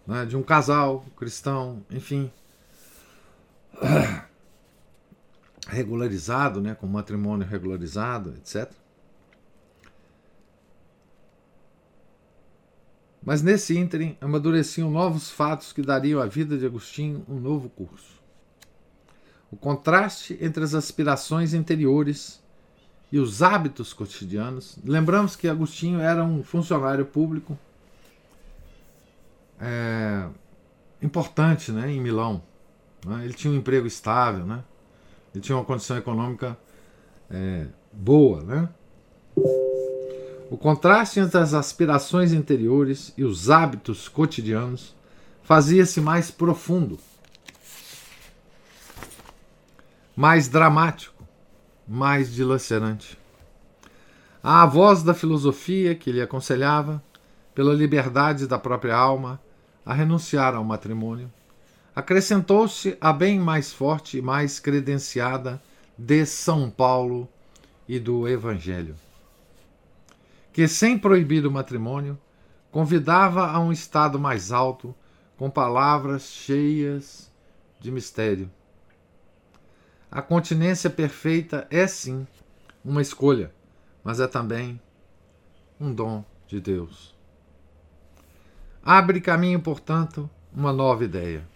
né? 0.05 0.25
de 0.25 0.37
um 0.37 0.43
casal 0.43 1.05
cristão, 1.17 1.83
enfim, 1.89 2.31
regularizado, 5.71 6.61
né? 6.61 6.75
com 6.75 6.85
matrimônio 6.85 7.47
regularizado, 7.47 8.35
etc. 8.37 8.71
Mas 13.23 13.41
nesse 13.41 13.77
ínterim 13.77 14.17
amadureciam 14.19 14.91
novos 14.91 15.31
fatos 15.31 15.71
que 15.71 15.81
dariam 15.81 16.21
à 16.21 16.25
vida 16.25 16.57
de 16.57 16.65
Agostinho 16.65 17.23
um 17.29 17.39
novo 17.39 17.69
curso. 17.69 18.19
O 19.49 19.55
contraste 19.55 20.37
entre 20.41 20.63
as 20.63 20.73
aspirações 20.73 21.53
interiores 21.53 22.41
e 23.11 23.19
os 23.19 23.41
hábitos 23.41 23.93
cotidianos. 23.93 24.77
Lembramos 24.83 25.35
que 25.35 25.47
Agostinho 25.47 25.99
era 25.99 26.23
um 26.23 26.43
funcionário 26.43 27.05
público 27.05 27.57
é, 29.59 30.27
importante 31.01 31.71
né, 31.71 31.91
em 31.91 32.01
Milão. 32.01 32.41
Né? 33.05 33.23
Ele 33.25 33.33
tinha 33.33 33.53
um 33.53 33.57
emprego 33.57 33.85
estável, 33.85 34.45
né? 34.45 34.63
Ele 35.33 35.43
tinha 35.43 35.57
uma 35.57 35.65
condição 35.65 35.97
econômica 35.97 36.57
é, 37.29 37.67
boa. 37.91 38.43
Né? 38.43 38.69
O 40.49 40.57
contraste 40.57 41.19
entre 41.19 41.37
as 41.37 41.53
aspirações 41.53 42.33
interiores 42.33 43.13
e 43.17 43.23
os 43.23 43.49
hábitos 43.49 44.09
cotidianos 44.09 44.95
fazia-se 45.43 45.99
mais 46.01 46.29
profundo, 46.29 46.99
mais 50.15 50.47
dramático, 50.47 51.23
mais 51.87 52.33
dilacerante. 52.33 53.17
A 54.43 54.65
voz 54.65 55.03
da 55.03 55.13
filosofia 55.13 55.95
que 55.95 56.11
lhe 56.11 56.21
aconselhava, 56.21 57.01
pela 57.53 57.73
liberdade 57.73 58.47
da 58.47 58.57
própria 58.57 58.95
alma, 58.95 59.39
a 59.85 59.93
renunciar 59.93 60.55
ao 60.55 60.63
matrimônio, 60.63 61.31
acrescentou-se 61.95 62.97
a 62.99 63.11
bem 63.11 63.39
mais 63.39 63.71
forte 63.71 64.17
e 64.17 64.21
mais 64.21 64.59
credenciada 64.59 65.61
de 65.97 66.25
São 66.25 66.69
Paulo 66.69 67.27
e 67.87 67.99
do 67.99 68.27
Evangelho 68.27 68.95
que, 70.53 70.67
sem 70.67 70.97
proibir 70.97 71.45
o 71.45 71.51
matrimônio, 71.51 72.17
convidava 72.71 73.47
a 73.47 73.59
um 73.59 73.71
estado 73.71 74.19
mais 74.19 74.51
alto, 74.51 74.93
com 75.37 75.49
palavras 75.49 76.23
cheias 76.23 77.31
de 77.79 77.91
mistério. 77.91 78.49
A 80.11 80.21
continência 80.21 80.89
perfeita 80.89 81.67
é 81.69 81.87
sim 81.87 82.27
uma 82.83 83.01
escolha, 83.01 83.51
mas 84.03 84.19
é 84.19 84.27
também 84.27 84.79
um 85.79 85.93
dom 85.93 86.23
de 86.47 86.59
Deus. 86.59 87.15
Abre 88.83 89.21
caminho, 89.21 89.61
portanto, 89.61 90.29
uma 90.53 90.73
nova 90.73 91.03
ideia. 91.03 91.47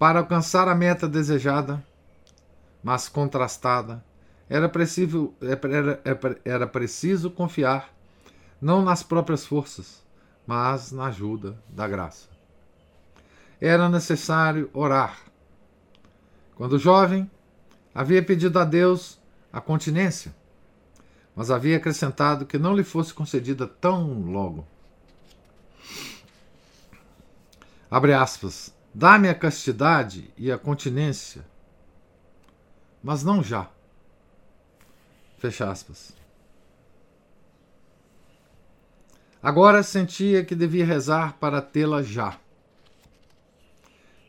Para 0.00 0.20
alcançar 0.20 0.66
a 0.66 0.74
meta 0.74 1.06
desejada, 1.06 1.84
mas 2.82 3.06
contrastada, 3.06 4.02
era 4.48 4.66
preciso, 4.66 5.34
era, 5.42 6.40
era 6.42 6.66
preciso 6.66 7.30
confiar 7.30 7.92
não 8.58 8.80
nas 8.80 9.02
próprias 9.02 9.44
forças, 9.44 10.02
mas 10.46 10.90
na 10.90 11.08
ajuda 11.08 11.62
da 11.68 11.86
graça. 11.86 12.30
Era 13.60 13.90
necessário 13.90 14.70
orar. 14.72 15.18
Quando 16.54 16.78
jovem, 16.78 17.30
havia 17.94 18.22
pedido 18.22 18.58
a 18.58 18.64
Deus 18.64 19.20
a 19.52 19.60
continência, 19.60 20.34
mas 21.36 21.50
havia 21.50 21.76
acrescentado 21.76 22.46
que 22.46 22.56
não 22.56 22.74
lhe 22.74 22.84
fosse 22.84 23.12
concedida 23.12 23.66
tão 23.66 24.22
logo. 24.22 24.66
Abre 27.90 28.14
aspas. 28.14 28.79
Dá-me 28.92 29.28
a 29.28 29.34
castidade 29.34 30.32
e 30.36 30.50
a 30.50 30.58
continência, 30.58 31.46
mas 33.02 33.22
não 33.22 33.42
já 33.42 33.70
Fecha 35.40 35.70
aspas. 35.70 36.12
Agora 39.42 39.82
sentia 39.82 40.44
que 40.44 40.54
devia 40.54 40.84
rezar 40.84 41.38
para 41.40 41.62
tê-la 41.62 42.02
já. 42.02 42.38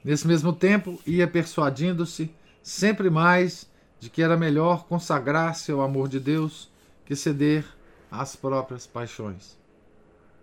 Nesse 0.02 0.26
mesmo 0.26 0.54
tempo, 0.54 0.98
ia 1.06 1.28
persuadindo-se 1.28 2.34
sempre 2.64 3.10
mais 3.10 3.70
de 4.00 4.10
que 4.10 4.24
era 4.24 4.38
melhor 4.38 4.86
consagrar-se 4.86 5.70
ao 5.70 5.82
amor 5.82 6.08
de 6.08 6.18
Deus 6.18 6.72
que 7.06 7.14
ceder 7.14 7.66
às 8.10 8.38
próprias 8.38 8.88
paixões. 8.88 9.58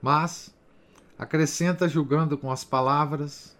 Mas, 0.02 0.54
acrescenta 1.18 1.88
julgando 1.88 2.36
com 2.36 2.52
as 2.52 2.62
palavras, 2.62 3.56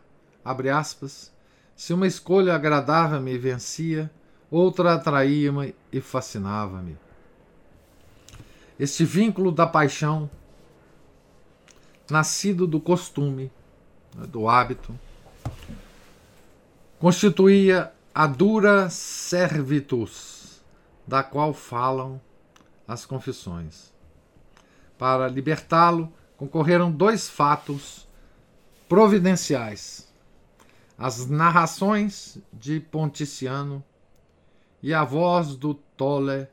abre 0.48 0.70
aspas, 0.70 1.30
se 1.76 1.92
uma 1.92 2.06
escolha 2.06 2.54
agradável-me 2.54 3.36
vencia, 3.36 4.10
outra 4.50 4.94
atraía-me 4.94 5.74
e 5.92 6.00
fascinava-me. 6.00 6.96
Este 8.80 9.04
vínculo 9.04 9.52
da 9.52 9.66
paixão, 9.66 10.30
nascido 12.10 12.66
do 12.66 12.80
costume, 12.80 13.52
né, 14.16 14.26
do 14.26 14.48
hábito, 14.48 14.98
constituía 16.98 17.92
a 18.14 18.26
dura 18.26 18.88
servitus, 18.88 20.62
da 21.06 21.22
qual 21.22 21.52
falam 21.52 22.18
as 22.86 23.04
confissões. 23.04 23.92
Para 24.96 25.28
libertá-lo, 25.28 26.10
concorreram 26.38 26.90
dois 26.90 27.28
fatos 27.28 28.08
providenciais: 28.88 30.07
as 30.98 31.28
narrações 31.28 32.38
de 32.52 32.80
Ponticiano 32.80 33.84
e 34.82 34.92
a 34.92 35.04
voz 35.04 35.54
do 35.54 35.72
Tole 35.72 36.48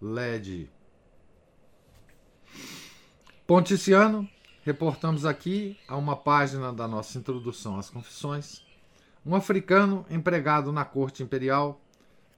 Led. 0.00 0.70
Ponticiano, 3.46 4.26
reportamos 4.64 5.26
aqui 5.26 5.78
a 5.86 5.98
uma 5.98 6.16
página 6.16 6.72
da 6.72 6.88
nossa 6.88 7.18
introdução 7.18 7.78
às 7.78 7.90
confissões. 7.90 8.64
Um 9.26 9.34
africano 9.34 10.06
empregado 10.08 10.72
na 10.72 10.86
corte 10.86 11.22
imperial 11.22 11.78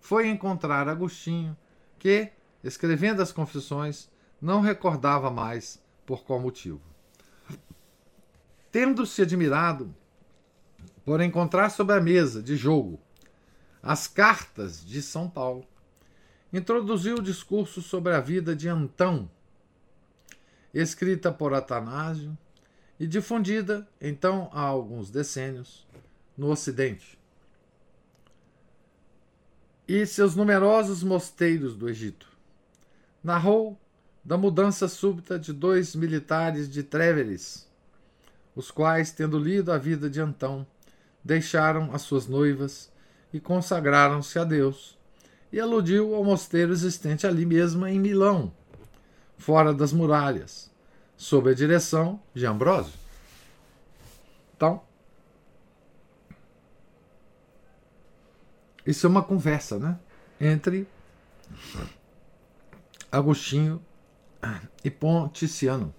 foi 0.00 0.28
encontrar 0.28 0.88
Agostinho, 0.88 1.56
que, 2.00 2.32
escrevendo 2.64 3.22
as 3.22 3.30
confissões, 3.30 4.10
não 4.42 4.60
recordava 4.60 5.30
mais 5.30 5.80
por 6.04 6.24
qual 6.24 6.40
motivo. 6.40 6.82
Tendo-se 8.72 9.22
admirado 9.22 9.94
por 11.04 11.20
encontrar 11.20 11.70
sobre 11.70 11.94
a 11.94 12.00
mesa 12.00 12.42
de 12.42 12.56
jogo 12.56 13.00
as 13.84 14.08
Cartas 14.08 14.82
de 14.82 15.02
São 15.02 15.28
Paulo, 15.28 15.66
introduziu 16.50 17.16
o 17.16 17.22
discurso 17.22 17.82
sobre 17.82 18.14
a 18.14 18.20
vida 18.20 18.56
de 18.56 18.66
Antão, 18.66 19.30
escrita 20.72 21.30
por 21.30 21.52
Atanásio 21.52 22.36
e 22.98 23.06
difundida, 23.06 23.86
então, 24.00 24.48
há 24.54 24.62
alguns 24.62 25.10
decênios, 25.10 25.86
no 26.34 26.48
Ocidente. 26.48 27.18
E 29.86 30.06
seus 30.06 30.34
numerosos 30.34 31.02
mosteiros 31.02 31.76
do 31.76 31.86
Egito. 31.86 32.26
Narrou 33.22 33.78
da 34.24 34.38
mudança 34.38 34.88
súbita 34.88 35.38
de 35.38 35.52
dois 35.52 35.94
militares 35.94 36.70
de 36.70 36.82
Tréveres, 36.82 37.68
os 38.56 38.70
quais, 38.70 39.10
tendo 39.10 39.38
lido 39.38 39.70
a 39.70 39.76
vida 39.76 40.08
de 40.08 40.22
Antão, 40.22 40.66
deixaram 41.24 41.94
as 41.94 42.02
suas 42.02 42.26
noivas 42.26 42.92
e 43.32 43.40
consagraram-se 43.40 44.38
a 44.38 44.44
Deus, 44.44 44.98
e 45.50 45.58
aludiu 45.58 46.14
ao 46.14 46.22
mosteiro 46.22 46.72
existente 46.72 47.26
ali 47.26 47.46
mesmo 47.46 47.86
em 47.86 47.98
Milão, 47.98 48.52
fora 49.38 49.72
das 49.72 49.92
muralhas, 49.92 50.70
sob 51.16 51.50
a 51.50 51.54
direção 51.54 52.20
de 52.34 52.44
Ambrósio. 52.44 52.92
Então, 54.56 54.82
isso 58.86 59.06
é 59.06 59.10
uma 59.10 59.22
conversa, 59.22 59.78
né? 59.78 59.98
Entre 60.40 60.86
Agostinho 63.10 63.80
e 64.82 64.90
Ponticiano. 64.90 65.94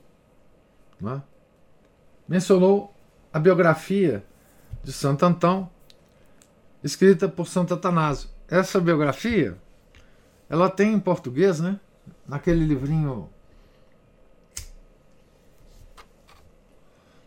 Né? 1.00 1.22
Mencionou 2.28 2.94
a 3.32 3.40
biografia 3.40 4.26
de 4.86 4.94
Santo 4.94 5.26
Antão, 5.26 5.68
escrita 6.84 7.28
por 7.28 7.48
Santo 7.48 7.74
Atanásio. 7.74 8.30
Essa 8.48 8.80
biografia, 8.80 9.58
ela 10.48 10.70
tem 10.70 10.94
em 10.94 11.00
português, 11.00 11.60
né? 11.60 11.80
Naquele 12.28 12.64
livrinho 12.64 13.28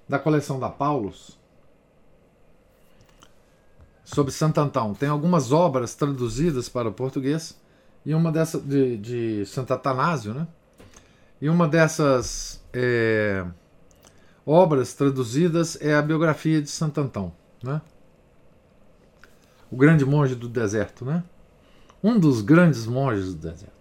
da 0.08 0.20
coleção 0.20 0.60
da 0.60 0.70
Paulus, 0.70 1.36
sobre 4.04 4.32
Santo 4.32 4.60
Antão. 4.60 4.94
Tem 4.94 5.08
algumas 5.08 5.50
obras 5.50 5.96
traduzidas 5.96 6.68
para 6.68 6.88
o 6.88 6.92
português 6.92 7.60
e 8.06 8.14
uma 8.14 8.30
dessa 8.30 8.60
de, 8.60 8.96
de 8.96 9.46
Santo 9.46 9.74
Atanásio, 9.74 10.32
né? 10.32 10.46
E 11.40 11.48
uma 11.48 11.66
dessas 11.66 12.62
é, 12.72 13.44
obras 14.46 14.94
traduzidas 14.94 15.76
é 15.80 15.94
a 15.94 16.00
biografia 16.00 16.62
de 16.62 16.70
Santo 16.70 17.00
Antão, 17.00 17.32
né? 17.62 17.80
O 19.70 19.76
grande 19.76 20.04
monge 20.04 20.34
do 20.34 20.48
deserto, 20.48 21.04
né? 21.04 21.22
Um 22.02 22.18
dos 22.18 22.40
grandes 22.40 22.86
monges 22.86 23.34
do 23.34 23.40
deserto. 23.40 23.78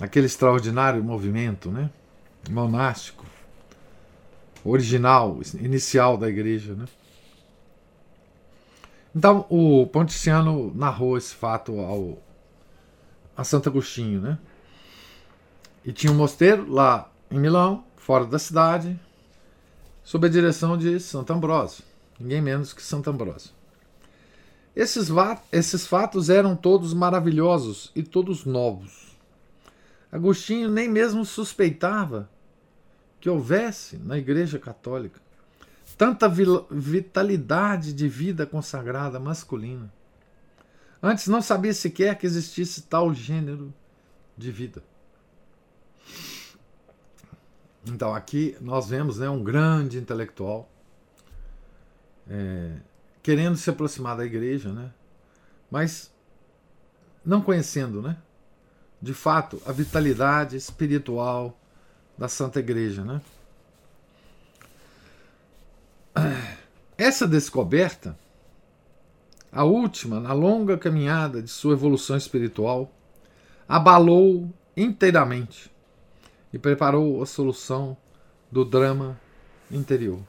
Aquele 0.00 0.26
extraordinário 0.26 1.02
movimento, 1.02 1.70
né? 1.70 1.90
Monástico, 2.50 3.24
original, 4.64 5.38
inicial 5.60 6.16
da 6.16 6.28
igreja, 6.28 6.74
né? 6.74 6.86
Então, 9.14 9.46
o 9.48 9.86
Ponticiano 9.86 10.72
narrou 10.74 11.18
esse 11.18 11.34
fato 11.34 11.78
ao, 11.78 12.18
a 13.36 13.44
Santo 13.44 13.68
Agostinho, 13.68 14.20
né? 14.20 14.38
E 15.84 15.92
tinha 15.92 16.12
um 16.12 16.16
mosteiro 16.16 16.70
lá 16.70 17.10
em 17.30 17.38
Milão, 17.38 17.84
fora 17.96 18.24
da 18.24 18.38
cidade, 18.38 18.98
sob 20.04 20.26
a 20.26 20.30
direção 20.30 20.76
de 20.76 20.98
Santo 21.00 21.32
Ambrósio, 21.32 21.84
ninguém 22.18 22.40
menos 22.40 22.72
que 22.72 22.82
Santo 22.82 23.10
Ambrósio. 23.10 23.50
Esses, 24.74 25.08
esses 25.50 25.86
fatos 25.86 26.30
eram 26.30 26.56
todos 26.56 26.94
maravilhosos 26.94 27.92
e 27.94 28.02
todos 28.02 28.44
novos. 28.44 29.16
Agostinho 30.10 30.70
nem 30.70 30.88
mesmo 30.88 31.24
suspeitava 31.24 32.28
que 33.20 33.28
houvesse 33.28 33.96
na 33.98 34.18
Igreja 34.18 34.58
Católica 34.58 35.20
tanta 35.96 36.28
vitalidade 36.28 37.92
de 37.92 38.08
vida 38.08 38.44
consagrada 38.44 39.20
masculina. 39.20 39.92
Antes 41.02 41.28
não 41.28 41.42
sabia 41.42 41.72
sequer 41.72 42.16
que 42.18 42.26
existisse 42.26 42.82
tal 42.82 43.14
gênero 43.14 43.72
de 44.36 44.50
vida. 44.50 44.82
Então 47.84 48.14
aqui 48.14 48.56
nós 48.60 48.88
vemos 48.88 49.18
né, 49.18 49.28
um 49.28 49.42
grande 49.42 49.98
intelectual 49.98 50.70
é, 52.28 52.76
querendo 53.22 53.56
se 53.56 53.68
aproximar 53.68 54.16
da 54.16 54.24
igreja, 54.24 54.72
né, 54.72 54.90
mas 55.70 56.12
não 57.24 57.40
conhecendo, 57.40 58.00
né, 58.00 58.16
de 59.02 59.12
fato, 59.12 59.60
a 59.66 59.72
vitalidade 59.72 60.56
espiritual 60.56 61.58
da 62.16 62.28
Santa 62.28 62.60
Igreja, 62.60 63.04
né? 63.04 63.20
Essa 66.96 67.26
descoberta, 67.26 68.16
a 69.50 69.64
última 69.64 70.20
na 70.20 70.32
longa 70.32 70.78
caminhada 70.78 71.42
de 71.42 71.48
sua 71.48 71.72
evolução 71.72 72.16
espiritual, 72.16 72.92
abalou 73.68 74.48
inteiramente 74.76 75.71
e 76.52 76.58
preparou 76.58 77.22
a 77.22 77.26
solução 77.26 77.96
do 78.50 78.64
drama 78.64 79.18
interior. 79.70 80.20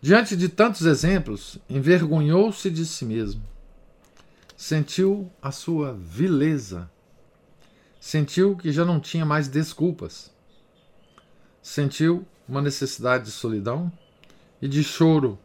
Diante 0.00 0.36
de 0.36 0.48
tantos 0.48 0.82
exemplos, 0.82 1.58
envergonhou-se 1.68 2.70
de 2.70 2.84
si 2.84 3.04
mesmo. 3.04 3.42
Sentiu 4.56 5.32
a 5.40 5.50
sua 5.50 5.94
vileza. 5.94 6.90
Sentiu 7.98 8.54
que 8.54 8.70
já 8.70 8.84
não 8.84 9.00
tinha 9.00 9.24
mais 9.24 9.48
desculpas. 9.48 10.30
Sentiu 11.62 12.26
uma 12.46 12.60
necessidade 12.60 13.24
de 13.24 13.30
solidão 13.30 13.90
e 14.60 14.68
de 14.68 14.84
choro, 14.84 15.38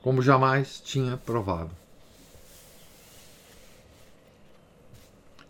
como 0.00 0.22
jamais 0.22 0.80
tinha 0.80 1.16
provado. 1.16 1.79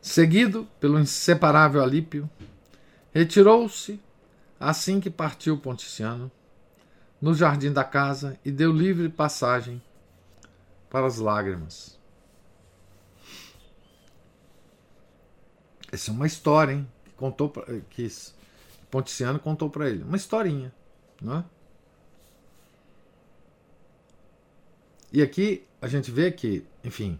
Seguido 0.00 0.66
pelo 0.80 0.98
inseparável 0.98 1.82
Alípio, 1.82 2.28
retirou-se 3.12 4.00
assim 4.58 5.00
que 5.00 5.10
partiu 5.10 5.58
Ponticiano 5.58 6.30
no 7.20 7.34
jardim 7.34 7.72
da 7.72 7.84
casa 7.84 8.38
e 8.44 8.50
deu 8.50 8.72
livre 8.72 9.08
passagem 9.08 9.82
para 10.88 11.06
as 11.06 11.18
lágrimas. 11.18 11.98
Essa 15.92 16.10
é 16.10 16.14
uma 16.14 16.26
história, 16.26 16.72
hein? 16.72 16.88
Que 17.04 17.12
contou 17.12 17.52
que 17.90 18.08
Ponticiano 18.90 19.38
contou 19.38 19.68
para 19.68 19.88
ele, 19.88 20.02
uma 20.02 20.16
historinha, 20.16 20.72
não 21.20 21.38
é? 21.38 21.44
E 25.12 25.22
aqui 25.22 25.66
a 25.82 25.88
gente 25.88 26.10
vê 26.10 26.30
que, 26.30 26.64
enfim, 26.84 27.18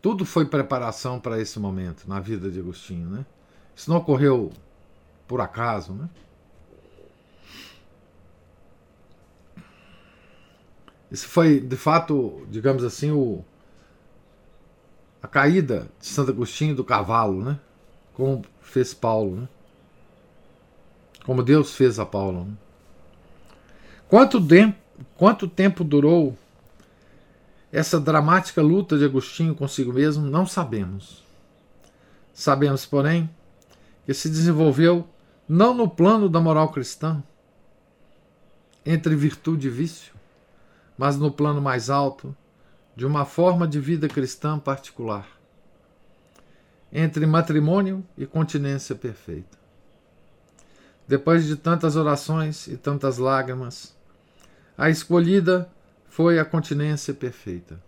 tudo 0.00 0.24
foi 0.24 0.44
preparação 0.46 1.20
para 1.20 1.40
esse 1.40 1.58
momento 1.58 2.08
na 2.08 2.20
vida 2.20 2.50
de 2.50 2.58
Agostinho, 2.58 3.08
né? 3.08 3.26
Isso 3.74 3.90
não 3.90 3.98
ocorreu 3.98 4.52
por 5.26 5.40
acaso, 5.40 5.92
né? 5.92 6.08
Isso 11.10 11.26
foi, 11.26 11.60
de 11.60 11.76
fato, 11.76 12.46
digamos 12.48 12.84
assim, 12.84 13.10
o, 13.10 13.44
a 15.22 15.26
caída 15.26 15.88
de 15.98 16.06
Santo 16.06 16.30
Agostinho 16.30 16.74
do 16.74 16.84
cavalo, 16.84 17.42
né? 17.42 17.58
Como 18.14 18.44
fez 18.60 18.94
Paulo, 18.94 19.36
né? 19.36 19.48
Como 21.24 21.42
Deus 21.42 21.74
fez 21.74 21.98
a 21.98 22.06
Paulo. 22.06 22.44
Né? 22.44 22.52
Quanto, 24.08 24.40
de, 24.40 24.72
quanto 25.16 25.46
tempo 25.46 25.84
durou 25.84 26.36
essa 27.72 28.00
dramática 28.00 28.60
luta 28.60 28.98
de 28.98 29.04
Agostinho 29.04 29.54
consigo 29.54 29.92
mesmo, 29.92 30.26
não 30.26 30.44
sabemos. 30.46 31.24
Sabemos, 32.34 32.84
porém, 32.84 33.30
que 34.04 34.14
se 34.14 34.28
desenvolveu 34.28 35.08
não 35.48 35.74
no 35.74 35.88
plano 35.88 36.28
da 36.28 36.40
moral 36.40 36.70
cristã, 36.70 37.22
entre 38.84 39.14
virtude 39.14 39.68
e 39.68 39.70
vício, 39.70 40.14
mas 40.96 41.16
no 41.16 41.30
plano 41.30 41.60
mais 41.60 41.90
alto 41.90 42.34
de 42.96 43.06
uma 43.06 43.24
forma 43.24 43.66
de 43.66 43.78
vida 43.78 44.08
cristã 44.08 44.58
particular, 44.58 45.26
entre 46.92 47.24
matrimônio 47.26 48.04
e 48.16 48.26
continência 48.26 48.94
perfeita. 48.94 49.58
Depois 51.06 51.46
de 51.46 51.56
tantas 51.56 51.96
orações 51.96 52.66
e 52.66 52.76
tantas 52.76 53.18
lágrimas, 53.18 53.94
a 54.76 54.88
escolhida 54.88 55.70
foi 56.10 56.40
a 56.40 56.44
continência 56.44 57.14
perfeita. 57.14 57.80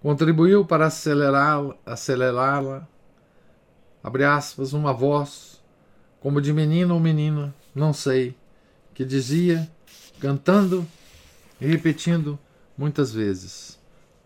Contribuiu 0.00 0.64
para 0.64 0.86
acelerá-la, 0.86 1.76
acelerá-la, 1.84 2.88
abre 4.02 4.24
aspas, 4.24 4.72
uma 4.72 4.92
voz, 4.92 5.60
como 6.20 6.40
de 6.40 6.52
menino 6.52 6.94
ou 6.94 7.00
menina, 7.00 7.52
não 7.74 7.92
sei, 7.92 8.36
que 8.94 9.04
dizia, 9.04 9.70
cantando 10.20 10.86
e 11.60 11.66
repetindo 11.66 12.38
muitas 12.78 13.12
vezes: 13.12 13.78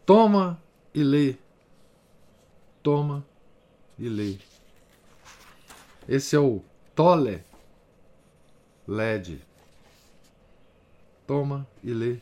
Toma 0.05 0.63
e 0.95 1.03
lê, 1.03 1.37
toma 2.83 3.25
e 3.99 4.07
lê. 4.07 4.37
Esse 6.07 6.37
é 6.37 6.39
o 6.39 6.63
Tole 6.95 7.43
LED. 8.87 9.41
Toma 11.27 11.67
e 11.83 11.91
lê 11.91 12.19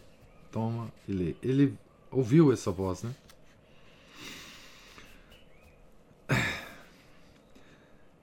toma 0.52 0.88
e 1.08 1.12
lê. 1.12 1.34
Ele 1.42 1.76
ouviu 2.10 2.52
essa 2.52 2.70
voz, 2.70 3.02
né? 3.02 3.12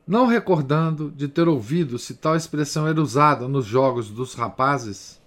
Não 0.08 0.26
recordando 0.26 1.12
de 1.12 1.28
ter 1.28 1.48
ouvido 1.48 2.00
se 2.00 2.16
tal 2.16 2.36
expressão 2.36 2.88
era 2.88 3.02
usada 3.02 3.48
nos 3.48 3.66
jogos 3.66 4.10
dos 4.10 4.34
rapazes, 4.34 5.20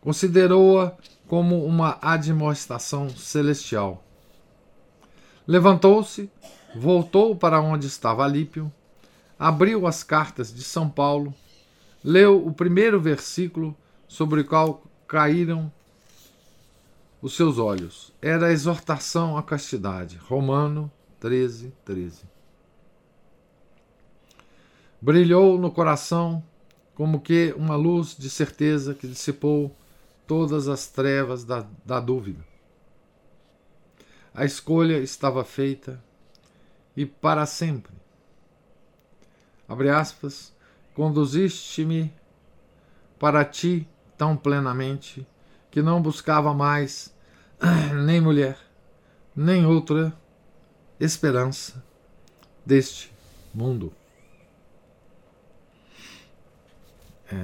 considerou-a 0.00 0.94
como 1.26 1.64
uma 1.66 1.98
admoestação 2.00 3.10
celestial. 3.10 4.02
Levantou-se, 5.46 6.30
voltou 6.74 7.36
para 7.36 7.60
onde 7.60 7.86
estava 7.86 8.24
Alípio, 8.24 8.72
abriu 9.38 9.86
as 9.86 10.02
cartas 10.02 10.54
de 10.54 10.62
São 10.62 10.88
Paulo, 10.88 11.34
leu 12.02 12.46
o 12.46 12.54
primeiro 12.54 12.98
versículo 12.98 13.76
sobre 14.08 14.40
o 14.40 14.44
qual 14.46 14.82
caíram 15.06 15.70
os 17.26 17.34
seus 17.34 17.58
olhos. 17.58 18.14
Era 18.22 18.46
a 18.46 18.52
exortação 18.52 19.36
à 19.36 19.42
castidade. 19.42 20.16
Romano 20.16 20.88
13, 21.18 21.74
13. 21.84 22.22
Brilhou 25.00 25.58
no 25.58 25.72
coração 25.72 26.40
como 26.94 27.20
que 27.20 27.52
uma 27.56 27.74
luz 27.74 28.16
de 28.16 28.30
certeza 28.30 28.94
que 28.94 29.08
dissipou 29.08 29.76
todas 30.24 30.68
as 30.68 30.86
trevas 30.86 31.42
da, 31.42 31.66
da 31.84 31.98
dúvida. 31.98 32.46
A 34.32 34.44
escolha 34.44 34.98
estava 34.98 35.42
feita 35.42 36.00
e 36.96 37.04
para 37.04 37.44
sempre. 37.44 37.92
Abre 39.68 39.90
aspas, 39.90 40.54
conduziste-me 40.94 42.14
para 43.18 43.44
ti 43.44 43.84
tão 44.16 44.36
plenamente 44.36 45.26
que 45.72 45.82
não 45.82 46.00
buscava 46.00 46.54
mais 46.54 47.15
nem 48.04 48.20
mulher, 48.20 48.58
nem 49.34 49.64
outra 49.66 50.12
esperança 50.98 51.82
deste 52.64 53.12
mundo. 53.54 53.92
É, 57.30 57.36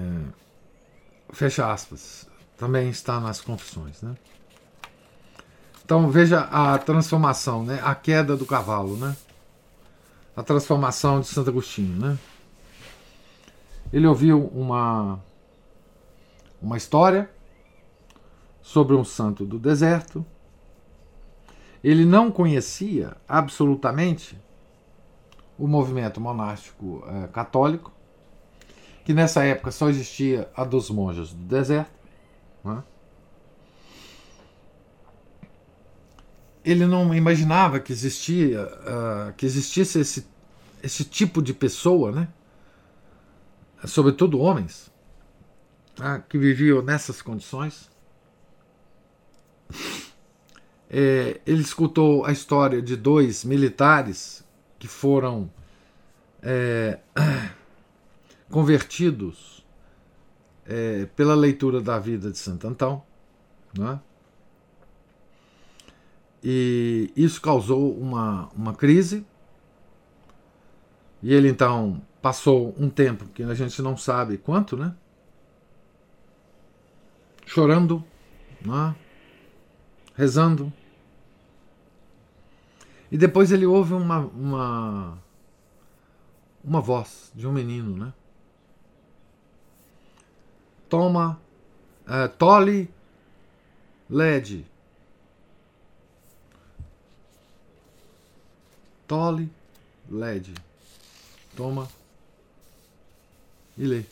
fecha 1.33 1.71
aspas. 1.73 2.29
Também 2.57 2.91
está 2.91 3.19
nas 3.19 3.41
confissões, 3.41 4.03
né? 4.03 4.15
Então 5.85 6.09
veja 6.11 6.41
a 6.43 6.79
transformação, 6.79 7.65
né? 7.65 7.81
A 7.83 7.95
queda 7.95 8.37
do 8.37 8.47
cavalo, 8.47 8.97
né? 8.97 9.17
A 10.37 10.43
transformação 10.43 11.21
de 11.21 11.27
Santo 11.27 11.51
Agostinho, 11.51 11.99
né? 11.99 12.19
Ele 13.93 14.07
ouviu 14.07 14.47
uma 14.47 15.21
uma 16.61 16.77
história 16.77 17.29
sobre 18.63 18.95
um 18.95 19.05
santo 19.05 19.45
do 19.45 19.59
deserto. 19.59 20.25
Ele 21.83 22.05
não 22.05 22.31
conhecia 22.31 23.17
absolutamente 23.29 24.39
o 25.59 25.67
movimento 25.67 26.21
monástico 26.21 27.05
é, 27.07 27.27
católico, 27.29 27.93
que 29.05 29.13
nessa 29.13 29.45
época 29.45 29.71
só 29.71 29.89
existia 29.89 30.51
a 30.57 30.65
dos 30.65 30.91
monges 30.91 31.33
do 31.33 31.45
deserto. 31.45 31.93
Né? 32.65 32.83
Ele 36.65 36.87
não 36.87 37.13
imaginava 37.15 37.81
que 37.81 37.93
existia, 37.93 38.63
uh, 38.63 39.33
que 39.37 39.45
existisse 39.45 39.99
esse, 39.99 40.27
esse 40.81 41.05
tipo 41.05 41.43
de 41.43 41.53
pessoa, 41.53 42.13
né? 42.13 42.29
sobretudo 43.85 44.39
homens, 44.39 44.91
uh, 45.99 46.23
que 46.29 46.39
viviam 46.39 46.81
nessas 46.81 47.21
condições. 47.21 47.91
É, 50.95 51.41
ele 51.47 51.63
escutou 51.63 52.27
a 52.27 52.33
história 52.33 52.83
de 52.83 52.97
dois 52.97 53.45
militares 53.45 54.45
que 54.79 54.87
foram 54.87 55.51
é, 56.43 56.99
convertidos 58.51 59.65
é, 60.67 61.07
pela 61.17 61.35
leitura 61.35 61.81
da 61.81 61.99
vida 61.99 62.31
de 62.31 62.37
Santo 62.37 62.69
Antão. 62.69 63.03
Né? 63.77 63.99
E 66.45 67.11
isso 67.17 67.41
causou 67.41 67.97
uma, 67.97 68.51
uma 68.55 68.75
crise. 68.75 69.25
E 71.23 71.33
ele 71.33 71.49
então 71.49 72.03
passou 72.21 72.75
um 72.79 72.91
tempo 72.91 73.25
que 73.27 73.43
a 73.43 73.55
gente 73.55 73.81
não 73.81 73.97
sabe 73.97 74.37
quanto, 74.37 74.77
né? 74.77 74.95
Chorando, 77.47 78.05
né? 78.61 78.95
rezando. 80.15 80.73
E 83.13 83.19
depois 83.19 83.53
ele 83.53 83.67
ouve 83.67 83.93
uma, 83.93 84.21
uma, 84.21 85.19
uma 86.65 86.81
voz 86.81 87.31
de 87.35 87.47
um 87.47 87.53
menino, 87.53 87.95
né? 87.95 88.13
toma 90.93 91.41
uh, 92.07 92.29
tole 92.39 92.91
LED. 94.09 94.67
Tole 99.07 99.53
LED. 100.11 100.55
Toma 101.55 101.89
e 103.77 103.85
lê. 103.85 104.05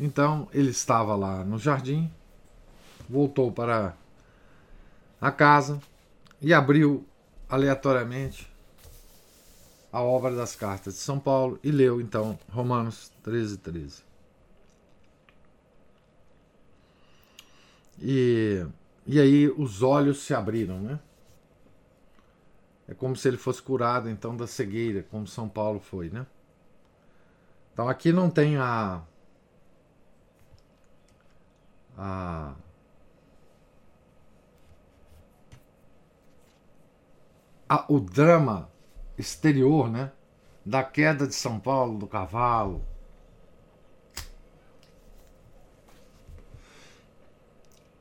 Então 0.00 0.48
ele 0.52 0.70
estava 0.70 1.14
lá 1.14 1.44
no 1.44 1.58
jardim, 1.58 2.10
voltou 3.08 3.52
para 3.52 3.96
a 5.20 5.30
casa 5.30 5.80
e 6.40 6.54
abriu 6.54 7.06
aleatoriamente 7.48 8.50
a 9.92 10.02
obra 10.02 10.34
das 10.34 10.54
cartas 10.54 10.94
de 10.94 11.00
São 11.00 11.18
Paulo 11.18 11.58
e 11.62 11.70
leu 11.70 12.00
então 12.00 12.38
Romanos 12.50 13.10
13, 13.22 13.58
13. 13.58 14.02
E, 18.00 18.64
e 19.06 19.18
aí 19.18 19.48
os 19.48 19.82
olhos 19.82 20.22
se 20.22 20.32
abriram, 20.32 20.80
né? 20.80 21.00
É 22.86 22.94
como 22.94 23.16
se 23.16 23.28
ele 23.28 23.36
fosse 23.36 23.60
curado 23.60 24.08
então 24.08 24.36
da 24.36 24.46
cegueira, 24.46 25.02
como 25.10 25.26
São 25.26 25.48
Paulo 25.48 25.80
foi, 25.80 26.08
né? 26.08 26.26
Então 27.72 27.88
aqui 27.88 28.12
não 28.12 28.30
tem 28.30 28.56
a, 28.56 29.02
a 31.96 32.54
a, 37.68 37.84
o 37.92 38.00
drama 38.00 38.70
exterior, 39.16 39.90
né? 39.90 40.10
Da 40.64 40.82
queda 40.82 41.26
de 41.26 41.34
São 41.34 41.58
Paulo, 41.58 41.98
do 41.98 42.06
cavalo. 42.06 42.84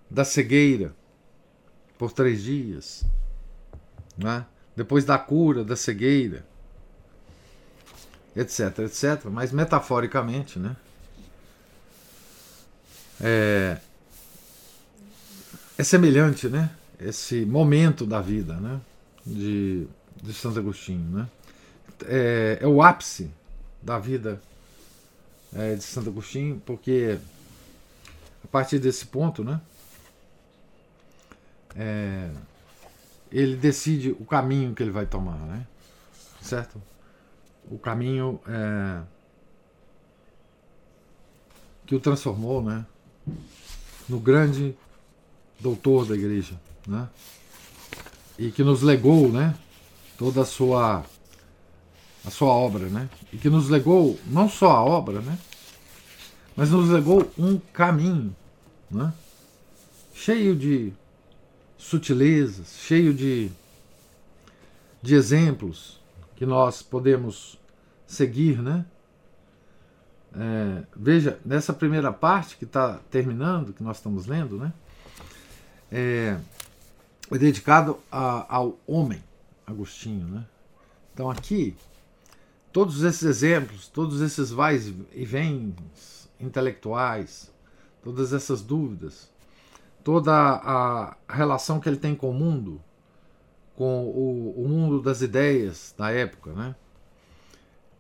Da 0.10 0.24
cegueira 0.24 0.96
por 1.98 2.12
três 2.12 2.44
dias, 2.44 3.04
né? 4.18 4.46
depois 4.78 5.04
da 5.04 5.18
cura 5.18 5.64
da 5.64 5.76
cegueira, 5.76 6.46
etc, 8.36 8.78
etc. 8.86 9.26
Mas 9.26 9.52
metaforicamente, 9.52 10.60
né? 10.60 10.76
É, 13.20 13.78
é 15.76 15.84
semelhante, 15.84 16.48
né? 16.48 16.70
Esse 17.00 17.44
momento 17.44 18.06
da 18.06 18.22
vida, 18.22 18.54
né? 18.58 18.80
De 19.28 19.88
de 20.22 20.34
Santo 20.34 20.60
Agostinho, 20.60 21.10
né? 21.10 21.30
É, 22.06 22.60
é 22.62 22.68
o 22.68 22.82
ápice 22.82 23.32
da 23.82 23.98
vida 24.00 24.42
é, 25.54 25.76
de 25.76 25.84
Santo 25.84 26.10
Agostinho, 26.10 26.62
porque 26.66 27.18
a 28.44 28.48
partir 28.48 28.80
desse 28.80 29.06
ponto, 29.06 29.44
né? 29.44 29.62
É, 31.76 32.32
ele 33.32 33.56
decide 33.56 34.12
o 34.12 34.26
caminho 34.26 34.74
que 34.74 34.82
ele 34.82 34.92
vai 34.92 35.06
tomar, 35.06 35.38
né? 35.38 35.66
Certo? 36.42 36.82
O 37.70 37.78
caminho 37.78 38.40
é, 38.48 39.02
que 41.86 41.96
o 41.96 42.00
transformou, 42.00 42.62
né? 42.62 42.86
No 44.08 44.20
grande 44.20 44.76
doutor 45.60 46.06
da 46.06 46.16
igreja, 46.16 46.60
né? 46.88 47.10
E 48.38 48.52
que 48.52 48.64
nos 48.64 48.82
legou, 48.82 49.30
né? 49.32 49.56
toda 50.18 50.42
a 50.42 50.46
sua 50.46 51.06
a 52.26 52.30
sua 52.30 52.50
obra, 52.50 52.90
né? 52.90 53.10
E 53.32 53.38
que 53.38 53.50
nos 53.50 53.70
legou 53.70 54.20
não 54.26 54.50
só 54.50 54.72
a 54.72 54.84
obra, 54.84 55.22
né? 55.22 55.38
Mas 56.56 56.72
nos 56.72 56.90
legou 56.90 57.32
um 57.38 57.58
caminho, 57.72 58.36
né? 58.92 59.14
Cheio 60.14 60.56
de 60.56 60.92
sutilezas, 61.78 62.76
cheio 62.80 63.14
de 63.14 63.50
de 65.02 65.16
exemplos 65.16 66.02
que 66.36 66.46
nós 66.46 66.82
podemos 66.82 67.58
seguir, 68.06 68.62
né? 68.62 68.86
É, 70.36 70.84
veja, 70.96 71.40
nessa 71.46 71.72
primeira 71.72 72.12
parte 72.12 72.58
que 72.58 72.66
está 72.66 73.00
terminando, 73.10 73.72
que 73.72 73.82
nós 73.82 73.98
estamos 73.98 74.26
lendo, 74.26 74.58
né? 74.58 74.74
É, 75.90 76.38
é 77.32 77.38
dedicado 77.38 78.00
a, 78.12 78.56
ao 78.56 78.78
homem, 78.88 79.24
Agostinho, 79.66 80.28
né? 80.28 80.46
Então 81.14 81.30
aqui, 81.30 81.76
todos 82.72 83.04
esses 83.04 83.24
exemplos, 83.24 83.88
todos 83.88 84.22
esses 84.22 84.52
vais 84.52 84.94
e 85.14 85.26
vens 85.26 86.30
intelectuais, 86.40 87.52
todas 88.04 88.34
essas 88.34 88.62
dúvidas, 88.62 89.30
toda 90.04 90.32
a 90.32 91.18
relação 91.28 91.80
que 91.80 91.90
ele 91.90 91.98
tem 91.98 92.16
com 92.16 92.30
o 92.30 92.34
mundo, 92.34 92.82
com 93.76 94.06
o, 94.06 94.64
o 94.64 94.70
mundo 94.70 95.02
das 95.02 95.22
ideias 95.22 95.94
da 95.98 96.12
época, 96.12 96.54
né? 96.54 96.76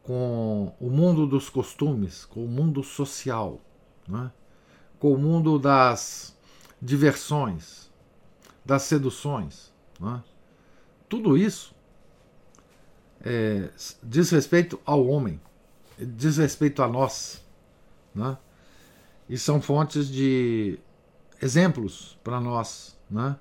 com 0.03 0.73
o 0.79 0.89
mundo 0.89 1.27
dos 1.27 1.49
costumes, 1.49 2.23
com 2.23 2.45
o 2.45 2.47
mundo 2.47 2.81
social, 2.81 3.59
né? 4.07 4.31
com 4.99 5.11
o 5.11 5.17
mundo 5.17 5.59
das 5.59 6.33
diversões, 6.81 7.86
das 8.67 8.83
seduções. 8.83 9.71
Né? 9.99 10.21
Tudo 11.07 11.37
isso 11.37 11.73
é, 13.21 13.69
diz 14.03 14.29
respeito 14.29 14.79
ao 14.85 15.07
homem, 15.07 15.39
diz 15.97 16.37
respeito 16.37 16.83
a 16.83 16.87
nós. 16.87 17.43
Né? 18.13 18.37
E 19.29 19.37
são 19.37 19.61
fontes 19.61 20.09
de 20.09 20.77
exemplos 21.41 22.19
para 22.21 22.41
nós. 22.41 22.97
Né? 23.09 23.37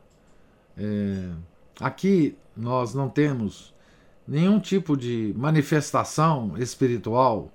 É, 0.78 1.32
aqui 1.80 2.38
nós 2.56 2.94
não 2.94 3.08
temos 3.08 3.74
nenhum 4.28 4.60
tipo 4.60 4.96
de 4.96 5.34
manifestação 5.36 6.56
espiritual 6.56 7.52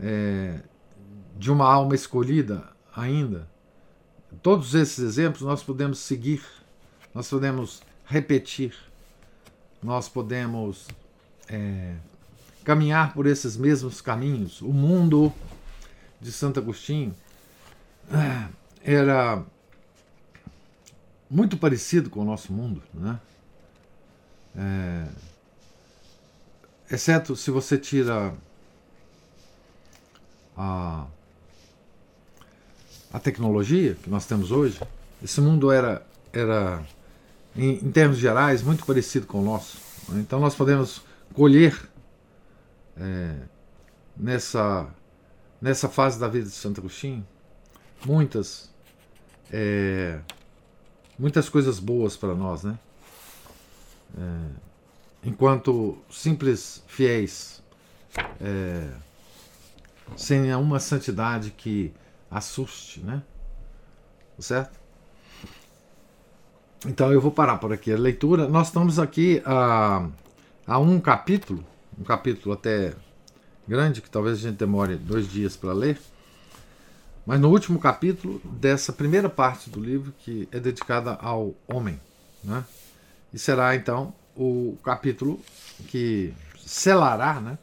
é, 0.00 0.60
de 1.36 1.52
uma 1.52 1.70
alma 1.70 1.94
escolhida 1.94 2.66
ainda. 2.94 3.46
Todos 4.42 4.74
esses 4.74 4.98
exemplos 4.98 5.42
nós 5.42 5.62
podemos 5.62 5.98
seguir, 5.98 6.42
nós 7.14 7.28
podemos 7.28 7.82
repetir, 8.04 8.74
nós 9.82 10.08
podemos 10.08 10.86
é, 11.48 11.96
caminhar 12.64 13.14
por 13.14 13.26
esses 13.26 13.56
mesmos 13.56 14.00
caminhos. 14.00 14.60
O 14.60 14.72
mundo 14.72 15.32
de 16.20 16.32
Santo 16.32 16.60
Agostinho 16.60 17.14
é, 18.10 18.48
era 18.82 19.44
muito 21.28 21.56
parecido 21.56 22.08
com 22.10 22.20
o 22.20 22.24
nosso 22.24 22.52
mundo, 22.52 22.82
né? 22.94 23.20
É, 24.58 25.06
exceto 26.90 27.36
se 27.36 27.50
você 27.50 27.76
tira 27.76 28.34
a, 30.56 31.06
a 33.16 33.18
tecnologia 33.18 33.94
que 33.94 34.10
nós 34.10 34.26
temos 34.26 34.50
hoje, 34.50 34.78
esse 35.24 35.40
mundo 35.40 35.72
era, 35.72 36.06
era 36.34 36.84
em, 37.56 37.76
em 37.76 37.90
termos 37.90 38.18
gerais, 38.18 38.62
muito 38.62 38.84
parecido 38.84 39.26
com 39.26 39.40
o 39.40 39.42
nosso. 39.42 39.78
Então 40.16 40.38
nós 40.38 40.54
podemos 40.54 41.00
colher 41.32 41.74
é, 42.94 43.36
nessa, 44.14 44.86
nessa 45.62 45.88
fase 45.88 46.20
da 46.20 46.28
vida 46.28 46.44
de 46.44 46.52
Santo 46.52 46.78
Agostinho 46.78 47.26
muitas 48.04 48.70
é, 49.50 50.20
muitas 51.18 51.48
coisas 51.48 51.78
boas 51.78 52.18
para 52.18 52.34
nós, 52.34 52.64
né? 52.64 52.78
É, 54.18 55.28
enquanto 55.28 55.96
simples 56.10 56.84
fiéis, 56.86 57.62
é, 58.42 58.90
sem 60.18 60.40
nenhuma 60.40 60.78
santidade 60.78 61.50
que 61.52 61.94
assuste, 62.30 63.00
né? 63.00 63.22
Certo? 64.38 64.78
Então 66.84 67.12
eu 67.12 67.20
vou 67.20 67.30
parar 67.30 67.56
por 67.58 67.72
aqui 67.72 67.92
a 67.92 67.96
leitura. 67.96 68.48
Nós 68.48 68.68
estamos 68.68 68.98
aqui 68.98 69.42
a, 69.44 70.08
a 70.66 70.78
um 70.78 71.00
capítulo, 71.00 71.64
um 71.98 72.04
capítulo 72.04 72.54
até 72.54 72.94
grande, 73.66 74.02
que 74.02 74.10
talvez 74.10 74.38
a 74.38 74.40
gente 74.40 74.56
demore 74.56 74.96
dois 74.96 75.30
dias 75.30 75.56
para 75.56 75.72
ler. 75.72 75.98
Mas 77.24 77.40
no 77.40 77.48
último 77.48 77.78
capítulo 77.78 78.40
dessa 78.44 78.92
primeira 78.92 79.28
parte 79.28 79.68
do 79.68 79.80
livro, 79.80 80.14
que 80.20 80.48
é 80.52 80.60
dedicada 80.60 81.14
ao 81.14 81.54
homem. 81.66 82.00
Né? 82.44 82.64
E 83.32 83.38
será 83.38 83.74
então 83.74 84.14
o 84.36 84.78
capítulo 84.84 85.40
que 85.88 86.32
selará 86.64 87.40
né, 87.40 87.58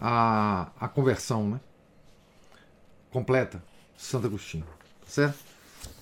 a, 0.00 0.68
a 0.80 0.88
conversão 0.88 1.50
né, 1.50 1.60
completa 3.16 3.62
de 3.96 4.02
Santo 4.02 4.26
Agostinho. 4.26 4.66
Tá 5.00 5.06
certo? 5.06 5.38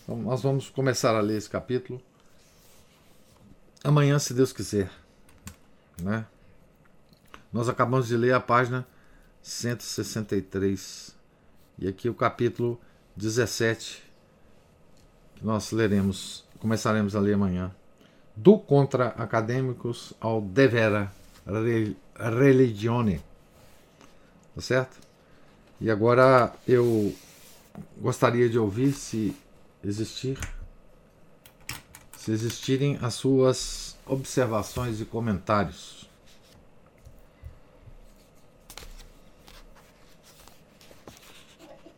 Então 0.03 0.17
nós 0.17 0.43
vamos 0.43 0.69
começar 0.69 1.15
a 1.15 1.21
ler 1.21 1.37
esse 1.37 1.49
capítulo 1.49 2.03
amanhã, 3.85 4.19
se 4.19 4.35
Deus 4.35 4.53
quiser. 4.53 4.91
Né? 6.03 6.27
Nós 7.53 7.69
acabamos 7.69 8.09
de 8.09 8.17
ler 8.17 8.35
a 8.35 8.41
página 8.41 8.85
163 9.45 11.15
e 11.79 11.87
aqui 11.87 12.09
o 12.09 12.15
capítulo 12.15 12.81
17 13.15 14.03
que 15.37 15.47
nós 15.47 15.71
leremos, 15.71 16.45
começaremos 16.59 17.15
a 17.15 17.21
ler 17.21 17.35
amanhã 17.35 17.73
do 18.35 18.59
contra 18.59 19.11
acadêmicos 19.11 20.13
ao 20.19 20.41
devera 20.41 21.13
religione. 22.17 23.23
Tá 24.57 24.61
certo? 24.61 25.04
E 25.81 25.91
agora 25.91 26.53
eu 26.67 27.13
gostaria 28.01 28.49
de 28.49 28.59
ouvir 28.59 28.93
se 28.93 29.35
existir 29.83 30.39
se 32.25 32.33
existirem 32.33 32.99
as 33.03 33.13
suas 33.13 33.99
observações 34.07 34.99
e 34.99 35.05
comentários. 35.05 36.09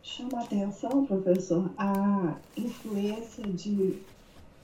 Chama 0.03 0.41
atenção, 0.41 1.05
professor, 1.05 1.71
a 1.77 2.35
influência 2.57 3.47
de, 3.47 4.01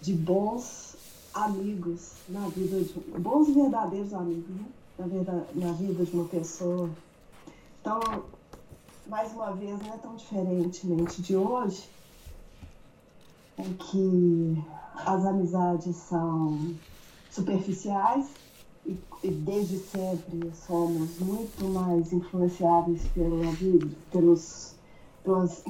de 0.01 0.13
bons 0.13 0.97
amigos 1.33 2.11
na 2.27 2.45
vida 2.49 2.81
de 2.81 2.93
bons 3.17 3.55
verdadeiros 3.55 4.13
amigos, 4.13 4.49
né? 4.49 4.65
na, 4.99 5.07
vida, 5.07 5.47
na 5.55 5.71
vida 5.71 6.03
de 6.03 6.11
uma 6.11 6.25
pessoa. 6.25 6.89
Então, 7.79 8.01
mais 9.07 9.31
uma 9.33 9.51
vez, 9.51 9.79
não 9.81 9.93
é 9.93 9.97
tão 9.97 10.15
diferentemente 10.15 11.21
de 11.21 11.35
hoje, 11.35 11.89
em 13.57 13.73
que 13.73 14.63
as 15.05 15.25
amizades 15.25 15.95
são 15.95 16.75
superficiais 17.29 18.27
e, 18.85 18.97
e 19.23 19.31
desde 19.31 19.77
sempre 19.77 20.51
somos 20.55 21.19
muito 21.19 21.65
mais 21.65 22.11
influenciáveis 22.13 23.07
pela 23.09 23.51
vida, 23.51 23.89
pelos, 24.11 24.75
pelas 25.23 25.63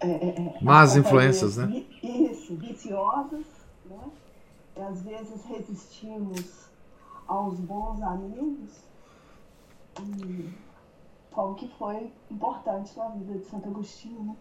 é, 0.00 0.08
é, 0.08 0.56
é 0.58 0.58
más 0.62 0.96
influências, 0.96 1.56
né? 1.56 1.84
Isso, 2.02 2.56
viciosas, 2.56 3.46
né? 3.86 4.10
às 4.76 5.02
vezes 5.02 5.44
resistimos 5.44 6.66
aos 7.26 7.58
bons 7.58 8.02
amigos 8.02 8.70
e 10.00 10.50
como 11.32 11.54
que 11.54 11.68
foi 11.78 12.12
importante 12.30 12.96
na 12.96 13.08
vida 13.08 13.38
de 13.38 13.44
Santo 13.46 13.68
Agostinho, 13.68 14.22
né? 14.22 14.36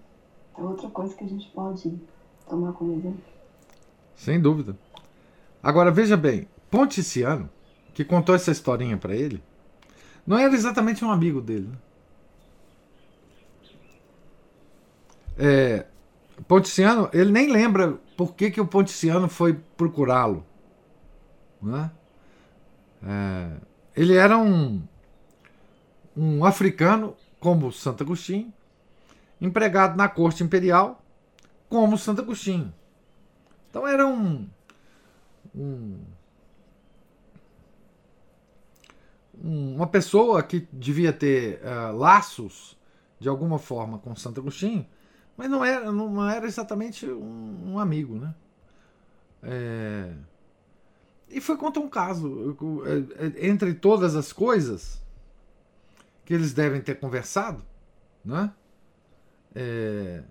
É 0.58 0.62
outra 0.62 0.90
coisa 0.90 1.16
que 1.16 1.24
a 1.24 1.28
gente 1.28 1.50
pode 1.52 2.00
tomar 2.48 2.74
como 2.74 2.94
exemplo. 2.94 3.22
Sem 4.16 4.40
dúvida. 4.40 4.78
Agora 5.64 5.92
veja 5.92 6.18
bem, 6.18 6.48
Ponticiano, 6.70 7.50
que 7.94 8.04
contou 8.04 8.36
essa 8.36 8.52
historinha 8.52 8.98
para 8.98 9.16
ele, 9.16 9.42
não 10.26 10.38
era 10.38 10.54
exatamente 10.54 11.04
um 11.04 11.12
amigo 11.12 11.42
dele. 11.42 11.68
Né? 11.68 11.78
É, 15.38 15.86
Ponticiano, 16.48 17.10
ele 17.14 17.32
nem 17.32 17.52
lembra 17.52 17.98
por 18.18 18.36
que, 18.36 18.52
que 18.52 18.62
o 18.62 18.68
Ponticiano 18.68 19.28
foi 19.28 19.54
procurá-lo. 19.78 20.46
Né? 21.62 21.92
É, 23.04 23.52
ele 23.96 24.16
era 24.16 24.38
um, 24.38 24.82
um 26.16 26.44
africano, 26.46 27.16
como 27.40 27.72
Santo 27.72 28.04
Agostinho, 28.04 28.54
empregado 29.40 29.98
na 29.98 30.08
corte 30.08 30.44
imperial, 30.44 31.04
como 31.70 31.98
Santo 31.98 32.22
Agostinho. 32.22 32.74
Então 33.70 33.88
era 33.88 34.06
um, 34.06 34.48
um 35.56 36.00
uma 39.44 39.88
pessoa 39.88 40.44
que 40.44 40.68
devia 40.72 41.12
ter 41.12 41.60
uh, 41.64 41.96
laços 41.98 42.78
de 43.20 43.28
alguma 43.28 43.58
forma 43.58 43.98
com 43.98 44.16
Santo 44.16 44.40
Agostinho, 44.40 44.86
mas 45.36 45.50
não 45.50 45.66
era, 45.66 45.92
não 45.92 46.30
era 46.30 46.46
exatamente 46.46 47.08
um, 47.08 47.74
um 47.74 47.80
amigo, 47.80 48.16
né? 48.16 48.36
É... 49.42 50.14
E 51.30 51.40
foi 51.40 51.58
contra 51.58 51.82
um 51.82 51.90
caso. 51.90 52.56
É, 52.86 53.26
é, 53.26 53.48
entre 53.48 53.74
todas 53.74 54.16
as 54.16 54.34
coisas 54.34 55.01
que 56.32 56.36
eles 56.36 56.54
devem 56.54 56.80
ter 56.80 56.98
conversado, 56.98 57.62
né? 58.24 58.54
É... 59.54 60.24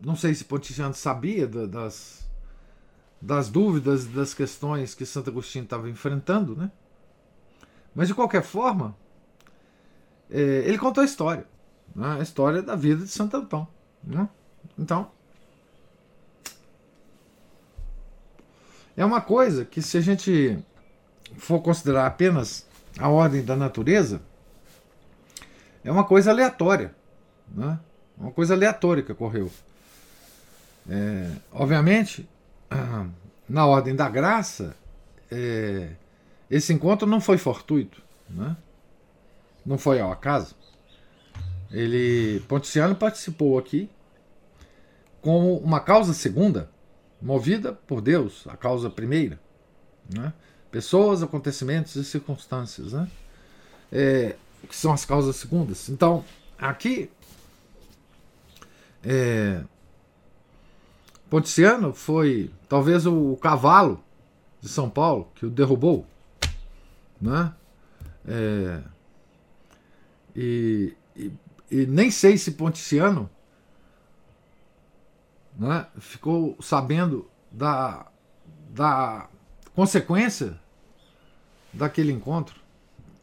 Não 0.00 0.16
sei 0.16 0.34
se 0.34 0.42
Ponticiano 0.42 0.94
sabia 0.94 1.46
das, 1.46 2.26
das 3.20 3.50
dúvidas, 3.50 4.06
das 4.06 4.32
questões 4.32 4.94
que 4.94 5.04
Santo 5.04 5.28
Agostinho 5.28 5.64
estava 5.64 5.90
enfrentando, 5.90 6.56
né? 6.56 6.72
Mas 7.94 8.08
de 8.08 8.14
qualquer 8.14 8.42
forma, 8.42 8.96
é, 10.30 10.40
ele 10.64 10.78
contou 10.78 11.02
a 11.02 11.04
história, 11.04 11.46
né? 11.94 12.16
a 12.18 12.22
história 12.22 12.62
da 12.62 12.74
vida 12.74 13.04
de 13.04 13.10
Santo 13.10 13.36
Antão. 13.36 13.68
Né? 14.02 14.26
Então. 14.78 15.10
é 18.96 19.04
uma 19.04 19.20
coisa 19.20 19.66
que, 19.66 19.82
se 19.82 19.98
a 19.98 20.00
gente 20.00 20.58
for 21.36 21.60
considerar 21.60 22.06
apenas 22.06 22.66
a 22.98 23.10
ordem 23.10 23.44
da 23.44 23.54
natureza, 23.54 24.22
é 25.84 25.90
uma 25.90 26.04
coisa 26.04 26.30
aleatória. 26.30 26.94
Né? 27.48 27.78
Uma 28.16 28.30
coisa 28.30 28.54
aleatória 28.54 29.02
que 29.02 29.12
ocorreu. 29.12 29.50
É, 30.88 31.30
obviamente, 31.52 32.28
na 33.48 33.66
ordem 33.66 33.94
da 33.94 34.08
graça, 34.08 34.74
é, 35.30 35.90
esse 36.50 36.72
encontro 36.72 37.06
não 37.06 37.20
foi 37.20 37.38
fortuito, 37.38 38.02
né? 38.28 38.56
não 39.64 39.78
foi 39.78 40.00
ao 40.00 40.10
acaso. 40.10 40.56
Ele, 41.70 42.40
Ponticiano 42.48 42.94
participou 42.94 43.58
aqui 43.58 43.90
como 45.20 45.58
uma 45.58 45.80
causa 45.80 46.14
segunda, 46.14 46.70
movida 47.20 47.72
por 47.72 48.00
Deus, 48.00 48.46
a 48.48 48.56
causa 48.56 48.88
primeira. 48.88 49.38
Né? 50.08 50.32
Pessoas, 50.70 51.22
acontecimentos 51.22 51.96
e 51.96 52.04
circunstâncias, 52.04 52.92
né? 52.92 53.08
É, 53.90 54.36
que 54.66 54.74
são 54.74 54.92
as 54.92 55.04
causas 55.04 55.36
segundas. 55.36 55.88
Então, 55.88 56.24
aqui, 56.58 57.10
é, 59.02 59.62
Ponticiano 61.30 61.92
foi 61.92 62.50
talvez 62.68 63.06
o, 63.06 63.32
o, 63.32 63.36
cavalo 63.36 64.02
de 64.60 64.68
São 64.68 64.88
Paulo 64.88 65.30
que 65.34 65.46
o 65.46 65.50
derrubou, 65.50 66.06
né? 67.20 67.52
É, 68.26 68.82
e, 70.34 70.94
e, 71.16 71.32
e, 71.70 71.86
nem 71.86 72.10
sei 72.10 72.36
se 72.36 72.52
Ponticiano 72.52 73.28
né, 75.58 75.86
ficou 75.98 76.56
sabendo 76.60 77.28
da, 77.50 78.06
da 78.70 79.28
consequência 79.74 80.58
daquele 81.72 82.12
encontro. 82.12 82.60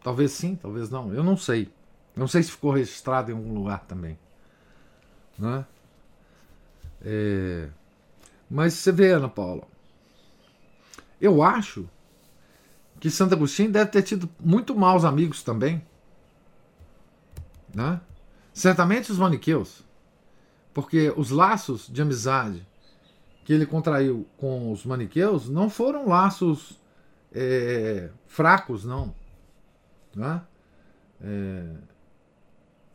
Talvez 0.06 0.34
sim, 0.34 0.56
talvez 0.56 0.92
não. 0.92 1.12
Eu 1.12 1.24
não 1.24 1.36
sei. 1.36 1.68
Não 2.16 2.28
sei 2.28 2.44
se 2.44 2.52
ficou 2.52 2.70
registrado 2.70 3.32
em 3.32 3.34
algum 3.34 3.56
lugar 3.56 3.86
também. 3.86 4.20
Né? 5.36 5.66
É... 7.02 7.70
Mas 8.48 8.76
você 8.76 8.92
vê, 8.92 9.14
Ana 9.14 9.28
Paula, 9.28 9.64
eu 11.20 11.42
acho 11.42 11.90
que 13.00 13.10
Santo 13.10 13.34
Agostinho 13.34 13.72
deve 13.72 13.90
ter 13.90 14.04
tido 14.04 14.30
muito 14.40 14.76
maus 14.76 15.04
amigos 15.04 15.42
também. 15.42 15.84
Né? 17.74 18.00
Certamente 18.54 19.12
os 19.12 19.18
maniqueus. 19.18 19.84
Porque 20.72 21.12
os 21.18 21.32
laços 21.32 21.88
de 21.88 22.00
amizade 22.00 22.64
que 23.44 23.52
ele 23.52 23.66
contraiu 23.66 24.28
com 24.38 24.72
os 24.72 24.86
maniqueus 24.86 25.50
não 25.50 25.68
foram 25.68 26.08
laços 26.08 26.80
é, 27.34 28.12
fracos, 28.28 28.86
não. 28.86 29.12
Né? 30.16 30.42
É, 31.22 31.76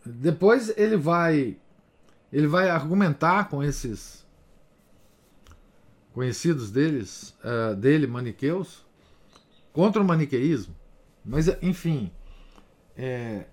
depois 0.04 0.72
ele 0.76 0.96
vai 0.96 1.56
ele 2.32 2.46
vai 2.46 2.70
argumentar 2.70 3.48
com 3.48 3.62
esses 3.62 4.26
conhecidos 6.12 6.70
deles 6.70 7.34
uh, 7.44 7.74
dele 7.74 8.06
maniqueus 8.06 8.86
contra 9.72 10.00
o 10.00 10.04
maniqueísmo 10.04 10.74
mas 11.24 11.48
enfim 11.62 12.10
é, 12.96 13.46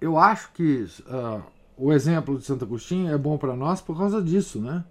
eu 0.00 0.18
acho 0.18 0.52
que 0.52 0.86
uh, 1.06 1.42
o 1.76 1.92
exemplo 1.92 2.38
de 2.38 2.44
Santo 2.44 2.64
Agostinho 2.64 3.12
é 3.12 3.18
bom 3.18 3.36
para 3.36 3.56
nós 3.56 3.80
por 3.80 3.96
causa 3.96 4.22
disso, 4.22 4.60
né? 4.60 4.84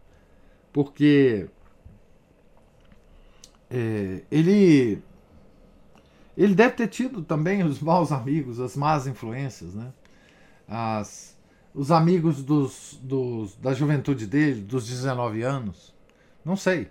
Porque 0.72 1.48
é, 3.70 4.24
ele 4.30 5.02
ele 6.36 6.56
deve 6.56 6.76
ter 6.76 6.88
tido 6.88 7.24
também 7.24 7.64
os 7.64 7.80
maus 7.80 8.12
amigos, 8.12 8.60
as 8.60 8.76
más 8.76 9.06
influências, 9.08 9.74
né? 9.76 9.94
As, 10.68 11.38
os 11.74 11.92
amigos 11.92 12.44
dos, 12.44 13.00
dos, 13.02 13.56
da 13.56 13.74
juventude 13.74 14.26
dele, 14.26 14.62
dos 14.62 14.88
19 14.88 15.44
anos, 15.44 15.94
não 16.44 16.56
sei. 16.56 16.90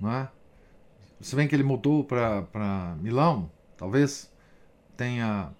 Não 0.00 0.12
é? 0.12 0.28
Se 1.20 1.34
bem 1.34 1.48
que 1.48 1.54
ele 1.54 1.62
mudou 1.62 2.04
para 2.04 2.96
Milão, 3.00 3.50
talvez 3.76 4.30
tenha 4.96 5.50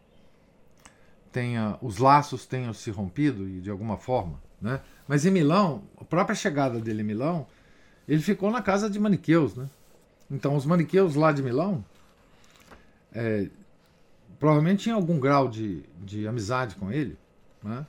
tenha 1.33 1.77
os 1.83 1.99
laços 1.99 2.47
tenham 2.47 2.73
se 2.73 2.91
rompido 2.91 3.47
de 3.61 3.71
alguma 3.71 3.99
forma, 3.99 4.41
né? 4.61 4.81
Mas 5.07 5.27
em 5.27 5.31
Milão, 5.31 5.83
a 5.99 6.05
própria 6.05 6.35
chegada 6.35 6.81
dele 6.81 7.03
em 7.03 7.05
Milão, 7.05 7.47
ele 8.09 8.23
ficou 8.23 8.51
na 8.51 8.63
casa 8.63 8.89
de 8.89 8.99
maniqueus, 8.99 9.55
né? 9.55 9.69
Então 10.31 10.57
os 10.57 10.65
maniqueus 10.67 11.15
lá 11.15 11.33
de 11.33 11.43
Milão 11.43 11.85
é, 13.17 13.49
provavelmente 14.39 14.85
tinham 14.85 14.99
algum 14.99 15.19
grau 15.19 15.49
de, 15.49 15.83
de 16.05 16.29
amizade 16.29 16.75
com 16.77 16.93
ele, 16.93 17.17
né? 17.63 17.87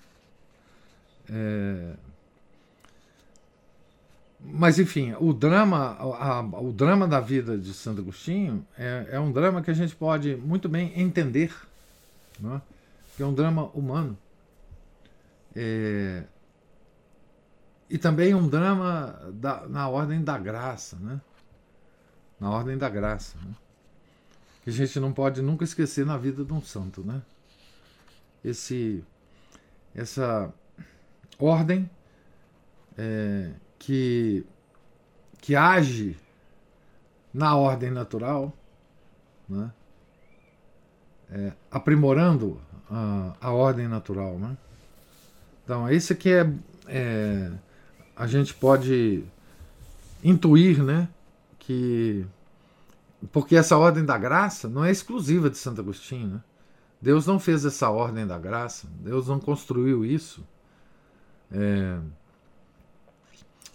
É, 1.30 1.94
mas 4.40 4.80
enfim, 4.80 5.14
o 5.20 5.34
drama, 5.34 5.98
a, 6.00 6.40
o 6.62 6.72
drama 6.72 7.06
da 7.08 7.20
vida 7.20 7.58
de 7.58 7.74
Santo 7.74 8.00
Agostinho 8.00 8.66
é, 8.78 9.08
é, 9.12 9.20
um 9.20 9.32
drama 9.32 9.62
que 9.62 9.70
a 9.70 9.74
gente 9.74 9.94
pode 9.94 10.38
muito 10.38 10.70
bem 10.70 10.98
entender, 10.98 11.54
né? 12.40 12.62
que 13.16 13.24
é 13.24 13.26
um 13.26 13.34
drama 13.34 13.66
humano. 13.74 14.18
É, 15.54 16.24
e 17.90 17.98
também 17.98 18.34
um 18.34 18.48
drama 18.48 19.20
da, 19.34 19.68
na 19.68 19.90
ordem 19.90 20.24
da 20.24 20.38
graça, 20.38 20.96
né? 20.98 21.20
Na 22.40 22.52
ordem 22.52 22.78
da 22.78 22.88
graça, 22.88 23.36
né? 23.44 23.54
Que 24.68 24.72
a 24.72 24.74
gente 24.74 25.00
não 25.00 25.14
pode 25.14 25.42
nunca 25.42 25.64
esquecer 25.64 26.06
na 26.06 26.18
vida 26.18 26.44
de 26.44 26.52
um 26.52 26.62
santo, 26.62 27.02
né? 27.02 27.22
Esse, 28.44 29.02
essa 29.96 30.54
ordem 31.40 31.90
é, 32.98 33.52
que, 33.80 34.46
que 35.40 35.56
age 35.56 36.18
na 37.34 37.56
ordem 37.56 37.92
natural, 37.92 38.52
né? 39.48 39.72
É, 41.32 41.54
aprimorando 41.72 42.60
a, 42.92 43.38
a 43.40 43.52
ordem 43.54 43.88
natural. 43.88 44.38
Né? 44.38 44.58
Então, 45.64 45.90
esse 45.90 46.12
aqui 46.12 46.30
é, 46.30 46.54
é. 46.88 47.52
A 48.18 48.28
gente 48.28 48.54
pode 48.54 49.24
intuir 50.22 50.84
né, 50.84 51.08
que. 51.58 52.26
Porque 53.32 53.56
essa 53.56 53.78
ordem 53.78 54.06
da 54.06 54.18
graça 54.18 54.68
não 54.68 54.86
é 54.86 54.92
exclusiva 54.92 55.50
de 55.50 55.58
Santo 55.58 55.82
Agostinho. 55.82 56.36
Né? 56.36 56.44
Deus 57.02 57.26
não 57.26 57.40
fez 57.40 57.66
essa 57.66 57.90
ordem 57.90 58.26
da 58.26 58.38
graça, 58.38 58.88
Deus 59.00 59.28
não 59.28 59.40
construiu 59.40 60.06
isso 60.06 60.46
é, 61.52 62.00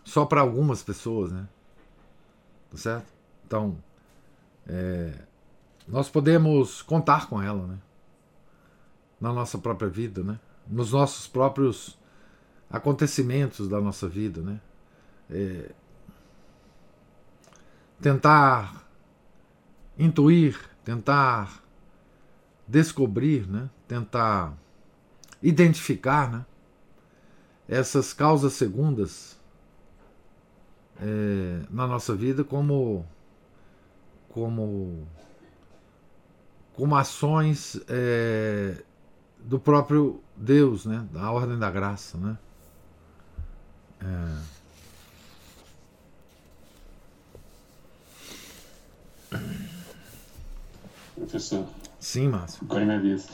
só 0.05 0.27
para 0.27 0.41
algumas 0.41 0.83
pessoas, 0.83 1.33
né? 1.33 1.49
Tá 2.71 2.77
certo? 2.77 3.13
Então, 3.47 3.77
é, 4.67 5.13
nós 5.87 6.09
podemos 6.09 6.83
contar 6.83 7.29
com 7.29 7.41
ela, 7.43 7.67
né? 7.67 7.79
na 9.21 9.33
nossa 9.33 9.57
própria 9.57 9.89
vida, 9.89 10.23
né? 10.23 10.39
nos 10.67 10.93
nossos 10.93 11.27
próprios 11.29 11.99
acontecimentos 12.71 13.69
da 13.69 13.81
nossa 13.81 14.09
vida. 14.09 14.41
Né? 14.41 14.61
É... 15.31 15.71
Tentar 18.01 18.82
intuir, 19.99 20.59
tentar 20.85 21.63
descobrir, 22.67 23.47
né? 23.47 23.69
tentar 23.87 24.55
identificar 25.43 26.31
né? 26.31 26.47
essas 27.69 28.13
causas 28.13 28.53
segundas 28.55 29.39
é, 31.01 31.63
na 31.71 31.87
nossa 31.87 32.15
vida 32.15 32.45
como 32.45 33.05
como 34.29 35.07
como 36.75 36.97
ações 36.97 37.79
é, 37.89 38.83
do 39.39 39.59
próprio 39.59 40.23
Deus, 40.37 40.87
né? 40.87 41.07
Da 41.13 41.31
ordem 41.31 41.59
da 41.59 41.71
graça, 41.71 42.17
né? 42.17 42.39
É... 44.01 44.63
Professor. 51.23 51.67
Sim, 52.01 52.29
Márcio. 52.29 52.61
Agora 52.65 52.85
minha 52.85 53.01
vez. 53.01 53.29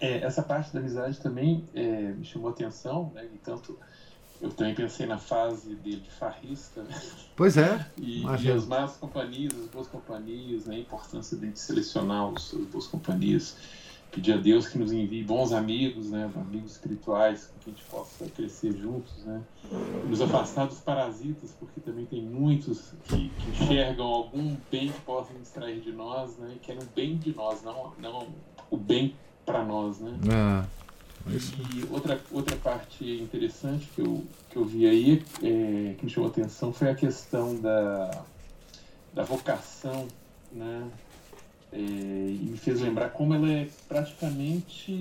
É, 0.00 0.18
essa 0.18 0.42
parte 0.42 0.72
da 0.72 0.80
amizade 0.80 1.20
também 1.20 1.64
é, 1.72 2.12
me 2.12 2.24
chamou 2.24 2.50
atenção, 2.50 3.12
né? 3.14 3.24
Entanto, 3.32 3.78
eu 4.40 4.50
também 4.50 4.74
pensei 4.74 5.06
na 5.06 5.18
fase 5.18 5.74
dele 5.76 6.00
de 6.00 6.10
farrista, 6.10 6.82
né? 6.82 7.00
Pois 7.36 7.56
é. 7.56 7.86
E, 7.96 8.24
e, 8.24 8.50
as 8.50 8.66
más 8.66 8.96
companhias, 8.96 9.54
as 9.54 9.68
boas 9.68 9.86
companhias, 9.86 10.66
né? 10.66 10.76
a 10.76 10.78
importância 10.80 11.36
de 11.36 11.58
selecionar 11.58 12.28
os, 12.28 12.52
as 12.52 12.66
boas 12.66 12.86
companhias. 12.88 13.56
Pedir 14.12 14.34
a 14.34 14.36
Deus 14.36 14.68
que 14.68 14.78
nos 14.78 14.92
envie 14.92 15.24
bons 15.24 15.52
amigos, 15.52 16.10
né, 16.10 16.30
amigos 16.36 16.72
espirituais, 16.72 17.46
com 17.46 17.58
que 17.58 17.70
a 17.70 17.72
gente 17.72 17.84
possa 17.86 18.26
crescer 18.26 18.76
juntos, 18.76 19.24
né, 19.24 19.40
nos 20.06 20.20
afastar 20.20 20.66
dos 20.66 20.78
parasitas, 20.80 21.56
porque 21.58 21.80
também 21.80 22.04
tem 22.04 22.22
muitos 22.22 22.92
que, 23.04 23.30
que 23.30 23.50
enxergam 23.50 24.06
algum 24.06 24.54
bem 24.70 24.92
que 24.92 25.00
possam 25.00 25.34
extrair 25.40 25.80
de 25.80 25.92
nós, 25.92 26.36
né, 26.36 26.52
e 26.54 26.58
querem 26.58 26.82
o 26.82 26.88
bem 26.94 27.16
de 27.16 27.34
nós, 27.34 27.62
não, 27.62 27.92
não 27.98 28.28
o 28.70 28.76
bem 28.76 29.16
para 29.46 29.64
nós, 29.64 29.98
né. 29.98 30.12
Ah, 30.30 30.64
e 31.26 31.84
outra, 31.90 32.20
outra 32.30 32.56
parte 32.56 33.04
interessante 33.04 33.88
que 33.94 34.02
eu, 34.02 34.24
que 34.50 34.56
eu 34.56 34.64
vi 34.64 34.86
aí, 34.86 35.24
é, 35.42 35.94
que 35.94 36.04
me 36.04 36.10
chamou 36.10 36.28
a 36.28 36.32
atenção, 36.32 36.70
foi 36.70 36.90
a 36.90 36.94
questão 36.94 37.56
da, 37.56 38.24
da 39.14 39.22
vocação, 39.22 40.06
né, 40.52 40.86
é, 40.86 41.11
fez 42.62 42.80
lembrar 42.80 43.10
como 43.10 43.34
ela 43.34 43.50
é 43.50 43.68
praticamente 43.88 44.92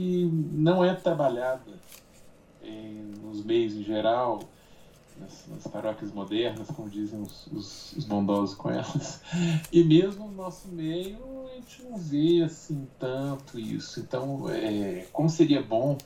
não 0.51 0.83
é 0.83 0.95
trabalhada 0.95 1.71
é, 2.63 3.03
nos 3.21 3.43
meios 3.45 3.73
em 3.73 3.83
geral, 3.83 4.41
nas, 5.19 5.45
nas, 5.47 5.67
paróquias 5.67 6.11
modernas, 6.11 6.67
como 6.69 6.89
dizem 6.89 7.21
os, 7.21 7.47
os, 7.47 7.93
os, 7.93 8.05
bondosos 8.05 8.55
com 8.55 8.69
elas, 8.69 9.21
e 9.71 9.83
mesmo 9.83 10.27
no 10.27 10.33
nosso 10.33 10.67
meio 10.69 11.17
a 11.51 11.55
gente 11.55 11.83
não 11.83 11.97
vê 11.97 12.41
assim 12.43 12.87
tanto 12.99 13.59
isso. 13.59 13.99
Então, 13.99 14.49
é, 14.49 15.07
como 15.13 15.29
seria 15.29 15.61
bom 15.61 15.97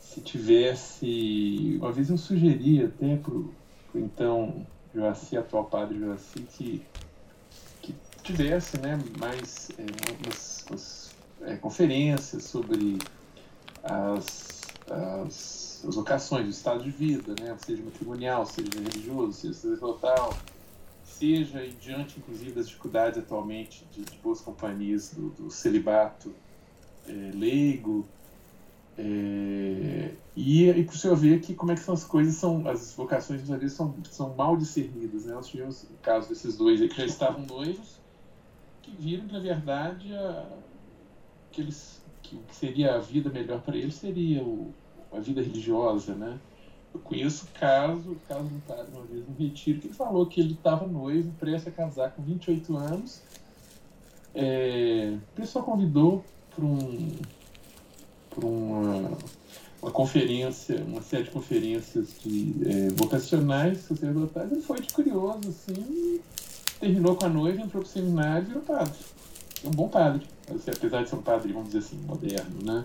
se 0.00 0.20
tivesse, 0.20 1.78
uma 1.80 1.92
vez 1.92 2.08
eu 2.08 2.18
sugeri 2.18 2.82
até 2.84 3.16
para 3.16 3.34
o 3.34 3.52
então 3.94 4.66
Joaci, 4.94 5.36
atual 5.36 5.64
padre 5.66 5.98
Joaci, 5.98 6.46
que 6.52 6.82
tivesse 8.22 8.78
né, 8.78 8.98
mais 9.18 9.70
é, 9.78 9.82
umas, 10.24 10.51
umas 10.68 11.10
é, 11.42 11.56
conferências 11.56 12.44
sobre 12.44 12.98
as, 13.82 14.60
as, 14.90 15.84
as 15.86 15.94
vocações 15.94 16.44
do 16.44 16.50
estado 16.50 16.84
de 16.84 16.90
vida, 16.90 17.34
né, 17.40 17.56
seja 17.64 17.82
matrimonial, 17.82 18.46
seja 18.46 18.70
religioso, 18.74 19.32
seja 19.32 19.54
sacerdotal, 19.54 20.36
seja 21.04 21.64
e 21.64 21.72
diante 21.72 22.18
inclusive 22.18 22.52
das 22.52 22.68
dificuldades 22.68 23.18
atualmente 23.18 23.86
de, 23.92 24.02
de 24.02 24.18
boas 24.18 24.40
companhias 24.40 25.10
do, 25.10 25.30
do 25.30 25.50
celibato 25.50 26.32
é, 27.06 27.30
leigo, 27.34 28.06
é, 28.96 30.10
e, 30.36 30.64
e 30.64 30.82
o 30.82 30.92
senhor 30.92 31.16
ver 31.16 31.40
que 31.40 31.54
como 31.54 31.72
é 31.72 31.74
que 31.74 31.80
são 31.80 31.94
as 31.94 32.04
coisas, 32.04 32.34
são, 32.36 32.66
as 32.68 32.94
vocações 32.94 33.40
muitas 33.40 33.60
vezes 33.60 33.76
são, 33.76 33.94
são 34.10 34.34
mal 34.34 34.56
discernidas. 34.56 35.24
Né? 35.24 35.34
Nós 35.34 35.48
tivemos 35.48 35.84
o 35.84 35.94
caso 36.02 36.28
desses 36.28 36.56
dois 36.56 36.80
aí 36.80 36.88
que 36.88 36.96
já 36.96 37.06
estavam 37.06 37.44
noivos, 37.46 38.00
que 38.82 38.90
viram 38.90 39.26
que, 39.26 39.32
na 39.32 39.40
verdade, 39.40 40.14
a, 40.14 40.46
que, 41.50 41.60
eles, 41.60 42.02
que 42.22 42.36
o 42.36 42.40
que 42.40 42.54
seria 42.54 42.96
a 42.96 42.98
vida 42.98 43.30
melhor 43.30 43.60
para 43.60 43.76
eles 43.76 43.94
seria 43.94 44.42
o, 44.42 44.72
a 45.12 45.20
vida 45.20 45.40
religiosa, 45.40 46.14
né? 46.14 46.38
Eu 46.92 47.00
conheço 47.00 47.46
o 47.46 47.58
caso, 47.58 48.12
o 48.12 48.16
caso 48.28 48.44
do 48.44 48.60
padre 48.66 48.92
uma 48.92 49.04
vez 49.04 49.26
no 49.26 49.34
retiro, 49.34 49.80
que 49.80 49.86
ele 49.86 49.94
falou 49.94 50.26
que 50.26 50.40
ele 50.40 50.52
estava 50.52 50.86
noivo, 50.86 51.32
prestes 51.40 51.72
a 51.72 51.76
casar 51.76 52.10
com 52.10 52.22
28 52.22 52.76
anos. 52.76 53.22
É, 54.34 55.16
pessoal 55.34 55.64
convidou 55.64 56.24
para 56.54 56.64
um, 56.64 57.16
uma, 58.42 59.18
uma 59.80 59.90
conferência, 59.90 60.82
uma 60.84 61.02
série 61.02 61.24
de 61.24 61.30
conferências 61.30 62.14
de, 62.22 62.54
é, 62.66 62.88
vocacionais, 62.90 63.78
sacerdotais, 63.78 64.52
ele 64.52 64.62
foi 64.62 64.80
de 64.80 64.92
curioso, 64.92 65.48
assim, 65.48 66.20
terminou 66.82 67.14
com 67.14 67.26
a 67.26 67.28
noiva, 67.28 67.62
entrou 67.62 67.80
pro 67.80 67.92
seminário 67.92 68.42
e 68.42 68.46
virou 68.48 68.62
padre. 68.62 68.98
É 69.64 69.68
um 69.68 69.70
bom 69.70 69.88
padre. 69.88 70.26
Assim, 70.52 70.72
apesar 70.76 71.02
de 71.02 71.08
ser 71.08 71.14
um 71.14 71.22
padre, 71.22 71.52
vamos 71.52 71.68
dizer 71.68 71.78
assim, 71.78 71.96
moderno, 71.98 72.60
né? 72.64 72.84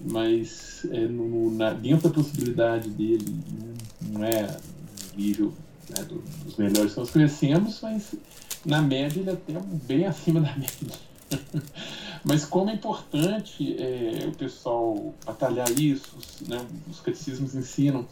Mas 0.00 0.84
é, 0.90 1.06
no, 1.06 1.52
na, 1.52 1.72
dentro 1.72 2.08
da 2.08 2.14
possibilidade 2.14 2.90
dele, 2.90 3.40
né? 3.52 3.74
não 4.02 4.24
é 4.24 4.56
nível 5.14 5.52
né, 5.88 6.04
dos 6.44 6.56
melhores 6.56 6.92
que 6.92 6.98
nós 6.98 7.10
conhecemos, 7.10 7.80
mas 7.82 8.14
na 8.64 8.82
média 8.82 9.20
ele 9.20 9.30
é 9.30 9.34
até 9.34 9.52
bem 9.86 10.06
acima 10.06 10.40
da 10.40 10.52
média. 10.56 10.98
mas 12.24 12.44
como 12.44 12.70
é 12.70 12.74
importante 12.74 13.76
é, 13.80 14.26
o 14.26 14.32
pessoal 14.32 15.14
batalhar 15.24 15.70
isso, 15.78 16.16
né, 16.48 16.66
os 16.90 16.98
catecismos 17.00 17.54
ensinam 17.54 18.04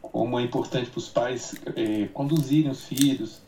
como 0.00 0.38
é 0.38 0.44
importante 0.44 0.88
para 0.88 0.98
os 0.98 1.08
pais 1.08 1.54
é, 1.74 2.06
conduzirem 2.06 2.70
os 2.70 2.84
filhos 2.84 3.40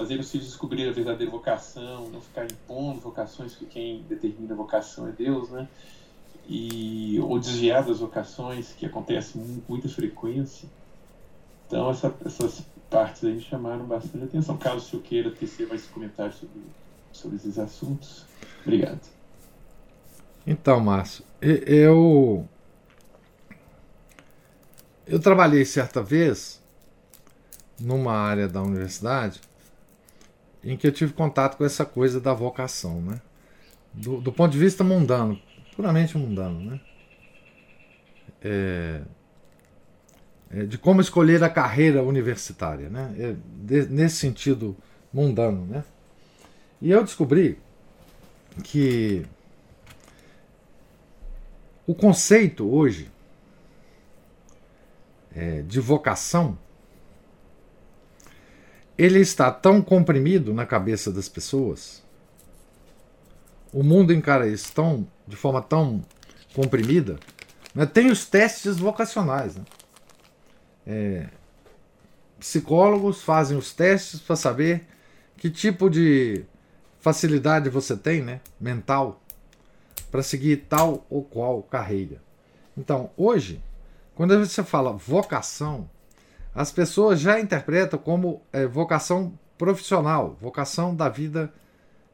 fazer 0.00 0.18
os 0.18 0.30
filhos 0.30 0.46
descobrir 0.46 0.88
a 0.88 0.92
verdadeira 0.92 1.30
vocação, 1.30 2.08
não 2.08 2.22
ficar 2.22 2.46
impondo 2.46 3.00
vocações, 3.00 3.54
que 3.54 3.66
quem 3.66 4.02
determina 4.08 4.54
a 4.54 4.56
vocação 4.56 5.06
é 5.06 5.12
Deus, 5.12 5.50
né? 5.50 5.68
E, 6.48 7.20
ou 7.20 7.38
desviar 7.38 7.84
das 7.84 8.00
vocações, 8.00 8.72
que 8.72 8.86
acontece 8.86 9.34
com 9.34 9.62
muita 9.68 9.90
frequência. 9.90 10.66
Então, 11.66 11.90
essa, 11.90 12.14
essas 12.24 12.62
partes 12.88 13.22
aí 13.22 13.34
me 13.34 13.42
chamaram 13.42 13.84
bastante 13.84 14.24
atenção. 14.24 14.56
Caso 14.56 14.78
o 14.78 14.80
senhor 14.80 15.02
queira 15.02 15.30
tecer 15.30 15.68
mais 15.68 15.84
comentários 15.84 16.36
sobre, 16.36 16.62
sobre 17.12 17.36
esses 17.36 17.58
assuntos. 17.58 18.24
Obrigado. 18.62 19.06
Então, 20.46 20.80
Márcio, 20.80 21.22
eu. 21.42 22.48
Eu 25.06 25.20
trabalhei 25.20 25.64
certa 25.66 26.02
vez 26.02 26.58
numa 27.78 28.14
área 28.14 28.48
da 28.48 28.62
universidade 28.62 29.49
em 30.62 30.76
que 30.76 30.86
eu 30.86 30.92
tive 30.92 31.12
contato 31.12 31.56
com 31.56 31.64
essa 31.64 31.84
coisa 31.84 32.20
da 32.20 32.34
vocação, 32.34 33.00
né? 33.00 33.20
Do, 33.92 34.20
do 34.20 34.32
ponto 34.32 34.52
de 34.52 34.58
vista 34.58 34.84
mundano, 34.84 35.40
puramente 35.74 36.16
mundano, 36.16 36.60
né? 36.60 36.80
É, 38.42 39.00
é, 40.50 40.64
de 40.64 40.78
como 40.78 41.00
escolher 41.00 41.42
a 41.42 41.48
carreira 41.48 42.02
universitária, 42.02 42.88
né? 42.88 43.14
É, 43.18 43.36
de, 43.64 43.86
nesse 43.86 44.16
sentido 44.16 44.76
mundano, 45.12 45.66
né? 45.66 45.84
E 46.80 46.90
eu 46.90 47.02
descobri 47.02 47.58
que 48.62 49.24
o 51.86 51.94
conceito 51.94 52.72
hoje 52.72 53.10
é, 55.34 55.62
de 55.62 55.80
vocação 55.80 56.58
ele 59.00 59.18
está 59.18 59.50
tão 59.50 59.80
comprimido 59.80 60.52
na 60.52 60.66
cabeça 60.66 61.10
das 61.10 61.26
pessoas, 61.26 62.02
o 63.72 63.82
mundo 63.82 64.12
encara 64.12 64.46
isso 64.46 64.70
tão, 64.74 65.08
de 65.26 65.36
forma 65.36 65.62
tão 65.62 66.04
comprimida. 66.52 67.18
Né? 67.74 67.86
Tem 67.86 68.10
os 68.10 68.26
testes 68.26 68.76
vocacionais. 68.76 69.56
Né? 69.56 69.64
É, 70.86 71.28
psicólogos 72.38 73.22
fazem 73.22 73.56
os 73.56 73.72
testes 73.72 74.20
para 74.20 74.36
saber 74.36 74.86
que 75.38 75.48
tipo 75.48 75.88
de 75.88 76.44
facilidade 77.00 77.70
você 77.70 77.96
tem, 77.96 78.20
né, 78.20 78.42
mental, 78.60 79.22
para 80.10 80.22
seguir 80.22 80.66
tal 80.68 81.06
ou 81.08 81.24
qual 81.24 81.62
carreira. 81.62 82.20
Então, 82.76 83.10
hoje, 83.16 83.62
quando 84.14 84.38
você 84.38 84.62
fala 84.62 84.92
vocação, 84.92 85.88
as 86.54 86.72
pessoas 86.72 87.20
já 87.20 87.38
interpretam 87.38 87.98
como 87.98 88.42
é, 88.52 88.66
vocação 88.66 89.38
profissional, 89.56 90.36
vocação 90.40 90.94
da 90.94 91.08
vida 91.08 91.52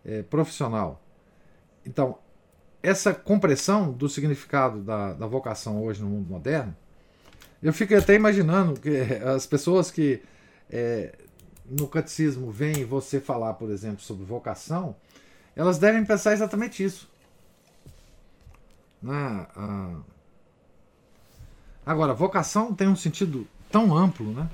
é, 0.05 0.22
profissional. 0.22 1.03
Então, 1.84 2.18
essa 2.82 3.14
compressão 3.14 3.93
do 3.93 4.09
significado 4.09 4.80
da, 4.80 5.12
da 5.14 5.26
vocação 5.26 5.82
hoje 5.82 6.03
no 6.03 6.09
mundo 6.09 6.28
moderno, 6.28 6.76
eu 7.62 7.72
fico 7.72 7.97
até 7.97 8.14
imaginando 8.14 8.78
que 8.78 8.91
as 9.24 9.47
pessoas 9.47 9.91
que 9.91 10.22
é, 10.70 11.14
no 11.64 11.89
catecismo 11.89 12.51
veem 12.51 12.84
você 12.84 13.20
falar, 13.20 13.55
por 13.55 13.70
exemplo, 13.70 14.01
sobre 14.01 14.24
vocação, 14.24 14.95
elas 15.55 15.78
devem 15.78 16.05
pensar 16.05 16.32
exatamente 16.32 16.84
isso. 16.84 17.11
Né? 19.03 19.47
Ah, 19.57 20.01
agora, 21.84 22.12
vocação 22.12 22.74
tem 22.74 22.89
um 22.89 22.97
sentido 22.97 23.47
tão 23.70 23.96
amplo, 23.96 24.32
né? 24.32 24.48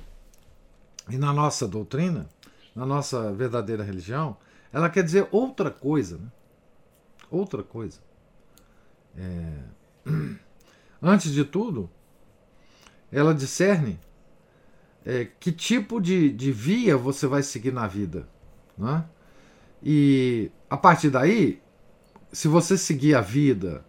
E 1.09 1.17
na 1.17 1.33
nossa 1.33 1.67
doutrina, 1.67 2.29
na 2.75 2.85
nossa 2.85 3.31
verdadeira 3.33 3.83
religião, 3.83 4.37
ela 4.71 4.89
quer 4.89 5.03
dizer 5.03 5.27
outra 5.31 5.69
coisa, 5.69 6.17
né? 6.17 6.31
Outra 7.29 7.63
coisa. 7.63 7.99
É... 9.17 9.59
Antes 11.01 11.33
de 11.33 11.43
tudo, 11.43 11.89
ela 13.11 13.33
discerne 13.33 13.99
é, 15.05 15.25
que 15.25 15.51
tipo 15.51 15.99
de, 15.99 16.31
de 16.31 16.51
via 16.51 16.95
você 16.95 17.27
vai 17.27 17.43
seguir 17.43 17.73
na 17.73 17.87
vida. 17.87 18.27
Né? 18.77 19.03
E 19.81 20.49
a 20.69 20.77
partir 20.77 21.09
daí, 21.09 21.61
se 22.31 22.47
você 22.47 22.77
seguir 22.77 23.15
a 23.15 23.21
vida 23.21 23.85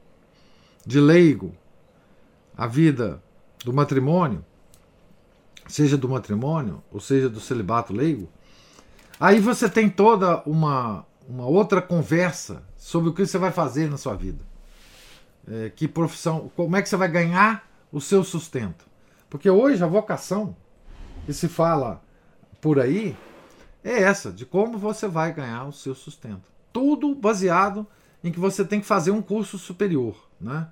de 0.85 1.01
leigo, 1.01 1.55
a 2.57 2.67
vida 2.67 3.23
do 3.65 3.73
matrimônio, 3.73 4.45
seja 5.67 5.97
do 5.97 6.09
matrimônio, 6.09 6.83
ou 6.91 7.01
seja 7.01 7.29
do 7.29 7.41
celibato 7.41 7.93
leigo, 7.93 8.29
aí 9.19 9.41
você 9.41 9.69
tem 9.69 9.89
toda 9.89 10.43
uma, 10.45 11.07
uma 11.29 11.47
outra 11.47 11.81
conversa 11.81 12.63
sobre 12.77 13.11
o 13.11 13.13
que 13.13 13.27
você 13.27 13.39
vai 13.39 13.51
fazer 13.51 13.91
na 13.91 13.97
sua 13.97 14.15
vida. 14.15 14.41
É, 15.47 15.71
que 15.71 15.87
profissão, 15.87 16.51
como 16.57 16.77
é 16.77 16.83
que 16.83 16.89
você 16.89 16.97
vai 16.97 17.09
ganhar 17.09 17.69
o 17.93 18.01
seu 18.01 18.25
sustento? 18.25 18.87
Porque 19.29 19.49
hoje 19.49 19.83
a 19.83 19.87
vocação 19.87 20.57
que 21.27 21.33
se 21.33 21.49
fala 21.49 22.03
por 22.61 22.79
aí 22.79 23.17
é 23.83 24.03
essa, 24.03 24.33
de 24.33 24.47
como 24.47 24.79
você 24.79 25.07
vai 25.07 25.33
ganhar 25.33 25.67
o 25.67 25.73
seu 25.73 25.95
sustento. 25.95 26.51
Tudo 26.73 27.15
baseado 27.15 27.87
em 28.23 28.33
que 28.33 28.41
você 28.41 28.65
tem 28.65 28.81
que 28.81 28.87
fazer 28.87 29.11
um 29.11 29.21
curso 29.21 29.59
superior, 29.59 30.17
né? 30.41 30.69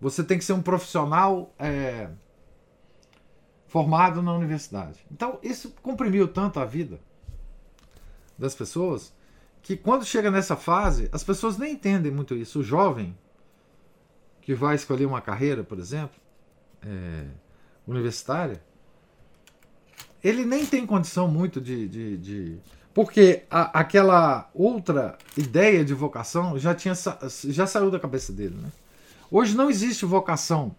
Você 0.00 0.24
tem 0.24 0.38
que 0.38 0.44
ser 0.44 0.54
um 0.54 0.62
profissional 0.62 1.54
é, 1.58 2.08
formado 3.74 4.22
na 4.22 4.32
universidade. 4.32 5.04
Então, 5.10 5.36
isso 5.42 5.74
comprimiu 5.82 6.28
tanto 6.28 6.60
a 6.60 6.64
vida 6.64 7.00
das 8.38 8.54
pessoas 8.54 9.12
que 9.64 9.76
quando 9.76 10.04
chega 10.04 10.30
nessa 10.30 10.54
fase, 10.54 11.08
as 11.10 11.24
pessoas 11.24 11.58
nem 11.58 11.72
entendem 11.72 12.12
muito 12.12 12.36
isso. 12.36 12.60
O 12.60 12.62
jovem 12.62 13.18
que 14.42 14.54
vai 14.54 14.76
escolher 14.76 15.06
uma 15.06 15.20
carreira, 15.20 15.64
por 15.64 15.80
exemplo, 15.80 16.14
é, 16.86 17.24
universitária, 17.84 18.62
ele 20.22 20.44
nem 20.44 20.64
tem 20.64 20.86
condição 20.86 21.26
muito 21.26 21.60
de. 21.60 21.88
de, 21.88 22.16
de 22.18 22.58
porque 22.94 23.42
a, 23.50 23.80
aquela 23.80 24.48
outra 24.54 25.18
ideia 25.36 25.84
de 25.84 25.94
vocação 25.94 26.56
já, 26.60 26.76
tinha, 26.76 26.94
já 27.48 27.66
saiu 27.66 27.90
da 27.90 27.98
cabeça 27.98 28.32
dele. 28.32 28.54
Né? 28.54 28.70
Hoje 29.28 29.56
não 29.56 29.68
existe 29.68 30.04
vocação. 30.04 30.76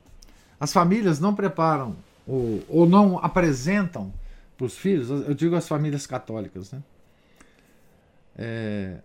As 0.57 0.71
famílias 0.71 1.19
não 1.19 1.35
preparam 1.35 1.97
ou, 2.27 2.63
ou 2.67 2.87
não 2.87 3.17
apresentam 3.19 4.13
para 4.57 4.65
os 4.65 4.77
filhos, 4.77 5.09
eu 5.09 5.33
digo 5.33 5.55
as 5.55 5.67
famílias 5.67 6.07
católicas, 6.07 6.71
né? 6.71 6.81
É, 8.37 8.97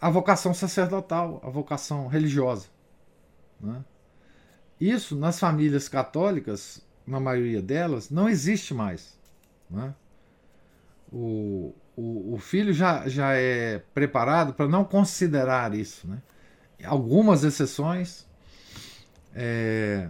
a 0.00 0.10
vocação 0.10 0.54
sacerdotal, 0.54 1.40
a 1.44 1.50
vocação 1.50 2.06
religiosa. 2.06 2.68
Né? 3.60 3.84
Isso 4.80 5.16
nas 5.16 5.38
famílias 5.38 5.88
católicas, 5.88 6.80
na 7.06 7.18
maioria 7.18 7.60
delas, 7.60 8.08
não 8.10 8.28
existe 8.28 8.72
mais. 8.72 9.18
Né? 9.68 9.92
O, 11.12 11.74
o, 11.96 12.34
o, 12.34 12.38
filho 12.38 12.72
já, 12.72 13.08
já 13.08 13.32
é 13.34 13.82
preparado 13.92 14.54
para 14.54 14.68
não 14.68 14.84
considerar 14.84 15.74
isso. 15.74 16.06
Né? 16.06 16.22
Algumas 16.84 17.42
exceções 17.42 18.26
é, 19.34 20.08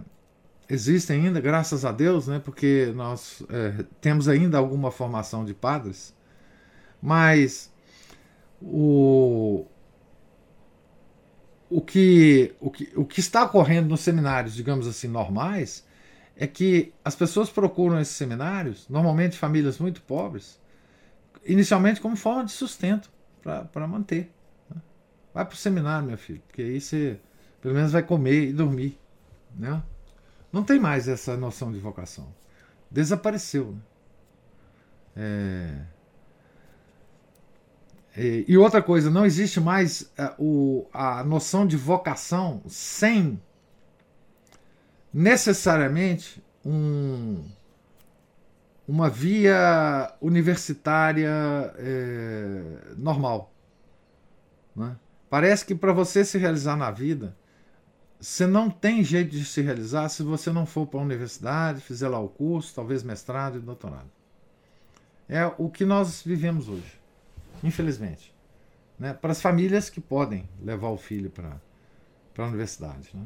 existem 0.69 1.25
ainda, 1.25 1.41
graças 1.41 1.83
a 1.83 1.91
Deus, 1.91 2.27
né? 2.27 2.39
porque 2.39 2.91
nós 2.95 3.43
é, 3.49 3.83
temos 3.99 4.27
ainda 4.29 4.57
alguma 4.57 4.91
formação 4.91 5.43
de 5.43 5.53
padres, 5.53 6.15
mas 7.01 7.71
o, 8.61 9.65
o 11.69 11.81
que, 11.81 12.53
o, 12.59 12.69
que, 12.69 12.91
o 12.95 13.05
que 13.05 13.19
está 13.19 13.43
ocorrendo 13.43 13.89
nos 13.89 14.01
seminários, 14.01 14.53
digamos 14.53 14.87
assim, 14.87 15.07
normais, 15.07 15.85
é 16.35 16.45
que 16.45 16.93
as 17.03 17.15
pessoas 17.15 17.49
procuram 17.49 17.99
esses 17.99 18.15
seminários, 18.15 18.87
normalmente 18.87 19.37
famílias 19.37 19.79
muito 19.79 20.01
pobres, 20.01 20.59
inicialmente 21.45 21.99
como 21.99 22.15
forma 22.15 22.45
de 22.45 22.51
sustento 22.51 23.11
para 23.41 23.87
manter. 23.87 24.31
Né? 24.69 24.81
Vai 25.33 25.45
para 25.45 25.53
o 25.53 25.57
seminário, 25.57 26.07
meu 26.07 26.17
filho, 26.17 26.41
porque 26.47 26.61
aí 26.61 26.79
você 26.79 27.19
pelo 27.61 27.73
menos 27.73 27.91
vai 27.91 28.03
comer 28.03 28.49
e 28.49 28.53
dormir. 28.53 28.97
Né? 29.57 29.81
Não 30.51 30.63
tem 30.63 30.79
mais 30.79 31.07
essa 31.07 31.37
noção 31.37 31.71
de 31.71 31.79
vocação. 31.79 32.33
Desapareceu. 32.89 33.73
Né? 33.73 33.81
É 35.15 35.99
e, 38.21 38.57
outra 38.57 38.81
coisa, 38.81 39.09
não 39.09 39.25
existe 39.25 39.61
mais 39.61 40.11
a, 40.17 40.23
é, 40.23 40.35
o, 40.37 40.85
a 40.91 41.23
noção 41.23 41.65
de 41.65 41.77
vocação 41.77 42.61
sem 42.67 43.39
necessariamente 45.13 46.43
um, 46.65 47.43
uma 48.85 49.09
via 49.09 50.13
universitária 50.19 51.29
é, 51.77 52.93
normal. 52.97 53.53
Né? 54.75 54.97
Parece 55.29 55.65
que 55.65 55.73
para 55.73 55.93
você 55.93 56.25
se 56.25 56.37
realizar 56.37 56.75
na 56.75 56.91
vida, 56.91 57.37
você 58.19 58.45
não 58.45 58.69
tem 58.69 59.03
jeito 59.03 59.31
de 59.31 59.45
se 59.45 59.61
realizar 59.61 60.09
se 60.09 60.23
você 60.23 60.51
não 60.51 60.65
for 60.65 60.85
para 60.85 60.99
a 60.99 61.03
universidade, 61.03 61.81
fizer 61.81 62.09
lá 62.09 62.19
o 62.19 62.27
curso, 62.27 62.75
talvez 62.75 63.03
mestrado 63.03 63.57
e 63.57 63.61
doutorado. 63.61 64.09
É 65.27 65.45
o 65.57 65.69
que 65.69 65.85
nós 65.85 66.21
vivemos 66.23 66.67
hoje 66.67 66.99
infelizmente. 67.63 68.33
Né? 68.97 69.13
Para 69.13 69.31
as 69.31 69.41
famílias 69.41 69.89
que 69.89 70.01
podem 70.01 70.47
levar 70.61 70.89
o 70.89 70.97
filho 70.97 71.29
para 71.29 71.59
a 72.37 72.47
universidade. 72.47 73.09
Né? 73.13 73.25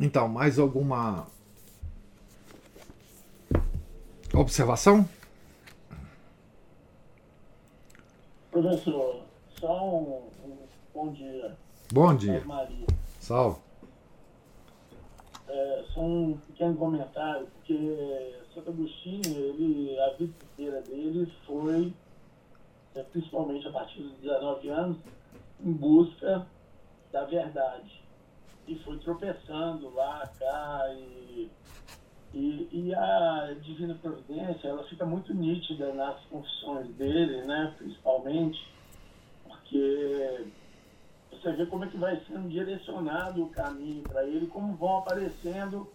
Então, 0.00 0.26
mais 0.26 0.58
alguma 0.58 1.26
observação? 4.32 5.06
Professor, 8.50 9.20
só 9.60 9.84
um, 9.86 10.22
um 10.42 10.56
bom 10.94 11.12
dia. 11.12 11.54
Bom 11.92 12.16
dia. 12.16 12.42
Maria. 12.46 12.86
Salve. 13.18 13.60
É, 15.46 15.84
só 15.92 16.00
um 16.00 16.38
pequeno 16.46 16.76
comentário, 16.76 17.46
porque 17.56 18.34
Santo 18.54 18.70
Agostinho, 18.70 19.36
ele, 19.36 20.00
a 20.00 20.14
vida 20.14 20.32
inteira 20.54 20.80
dele 20.80 21.30
foi, 21.46 21.92
é, 22.94 23.02
principalmente 23.02 23.68
a 23.68 23.70
partir 23.70 24.00
dos 24.00 24.16
19 24.22 24.66
anos, 24.70 24.96
em 25.62 25.72
busca 25.72 26.46
da 27.12 27.24
verdade. 27.26 28.00
E 28.66 28.78
foi 28.80 28.98
tropeçando 28.98 29.92
lá, 29.94 30.30
cá, 30.38 30.86
e 30.94 31.50
e, 32.32 32.68
e, 32.72 32.94
a 32.94 33.56
Divina 33.60 33.94
Providência, 33.94 34.68
ela 34.68 34.84
fica 34.84 35.04
muito 35.04 35.34
nítida 35.34 35.92
nas 35.92 36.22
funções 36.24 36.86
dele, 36.94 37.42
né, 37.42 37.74
principalmente, 37.76 38.72
porque 39.44 40.46
você 41.32 41.52
vê 41.52 41.66
como 41.66 41.84
é 41.84 41.88
que 41.88 41.96
vai 41.96 42.20
sendo 42.28 42.48
direcionado 42.48 43.42
o 43.42 43.50
caminho 43.50 44.02
para 44.04 44.24
ele, 44.24 44.46
como 44.46 44.76
vão 44.76 44.98
aparecendo 44.98 45.90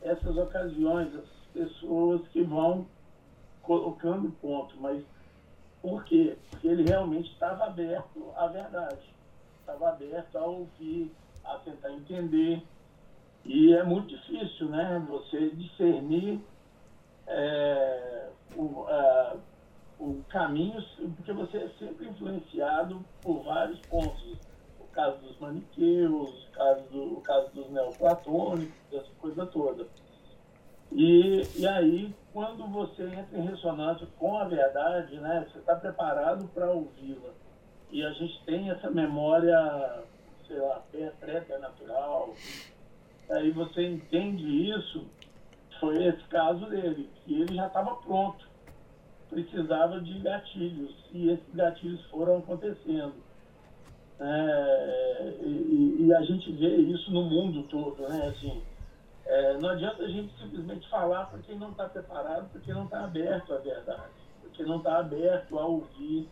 essas 0.00 0.36
ocasiões, 0.36 1.08
essas 1.08 1.28
pessoas 1.52 2.26
que 2.28 2.42
vão 2.42 2.86
colocando 3.62 4.30
ponto. 4.40 4.76
Mas 4.80 5.02
por 5.82 6.04
quê? 6.04 6.36
Porque 6.50 6.68
ele 6.68 6.84
realmente 6.84 7.32
estava 7.32 7.64
aberto 7.64 8.30
à 8.36 8.46
verdade, 8.46 9.12
estava 9.58 9.88
aberto 9.88 10.36
a 10.36 10.44
ouvir, 10.44 11.10
a 11.44 11.56
tentar 11.58 11.92
entender 11.92 12.62
e 13.44 13.72
é 13.72 13.82
muito 13.82 14.08
difícil, 14.08 14.68
né? 14.68 15.04
Você 15.08 15.50
discernir 15.50 16.40
é, 17.26 18.28
o, 18.54 18.86
o 19.98 20.22
caminho, 20.28 20.82
porque 21.16 21.32
você 21.32 21.58
é 21.58 21.68
sempre 21.78 22.08
influenciado 22.08 23.04
por 23.22 23.42
vários 23.42 23.78
pontos. 23.80 24.38
O 24.78 24.84
caso 24.92 25.18
dos 25.18 25.38
maniqueus, 25.38 26.30
o 26.48 26.50
caso, 26.52 26.82
do, 26.90 27.18
o 27.18 27.20
caso 27.20 27.50
dos 27.54 27.70
neoplatônicos, 27.70 28.74
essa 28.92 29.10
coisa 29.20 29.46
toda. 29.46 29.86
E, 30.92 31.42
e 31.56 31.66
aí, 31.66 32.14
quando 32.32 32.66
você 32.66 33.04
entra 33.04 33.38
em 33.38 33.46
ressonância 33.46 34.06
com 34.18 34.36
a 34.36 34.44
verdade, 34.44 35.16
né, 35.18 35.46
você 35.48 35.58
está 35.58 35.76
preparado 35.76 36.48
para 36.48 36.70
ouvi-la. 36.70 37.30
E 37.92 38.04
a 38.04 38.10
gente 38.12 38.42
tem 38.44 38.70
essa 38.70 38.90
memória, 38.90 40.02
sei 40.50 40.58
lá, 40.58 40.82
pré-natural, 41.20 42.34
aí 43.30 43.52
você 43.52 43.86
entende 43.86 44.44
isso, 44.72 45.06
foi 45.78 46.04
esse 46.04 46.24
caso 46.24 46.66
dele, 46.66 47.08
que 47.24 47.40
ele 47.40 47.54
já 47.54 47.68
estava 47.68 47.94
pronto, 47.94 48.44
precisava 49.30 50.00
de 50.00 50.18
gatilhos, 50.18 50.92
e 51.12 51.30
esses 51.30 51.54
gatilhos 51.54 52.04
foram 52.06 52.38
acontecendo. 52.38 53.14
É, 54.18 55.34
e, 55.40 55.96
e, 56.00 56.12
a 56.12 56.20
gente 56.22 56.52
vê 56.52 56.76
isso 56.76 57.10
no 57.10 57.22
mundo 57.22 57.62
todo, 57.68 58.06
né? 58.06 58.26
Assim, 58.26 58.62
é, 59.24 59.56
não 59.56 59.70
adianta 59.70 60.02
a 60.02 60.08
gente 60.08 60.36
simplesmente 60.36 60.86
falar 60.90 61.26
para 61.26 61.38
quem 61.38 61.58
não 61.58 61.70
está 61.70 61.88
preparado, 61.88 62.50
porque 62.52 62.70
não 62.70 62.84
está 62.84 63.04
aberto 63.04 63.54
à 63.54 63.58
verdade, 63.58 64.12
porque 64.42 64.62
não 64.64 64.76
está 64.78 64.98
aberto 64.98 65.58
a 65.58 65.64
ouvir. 65.64 66.28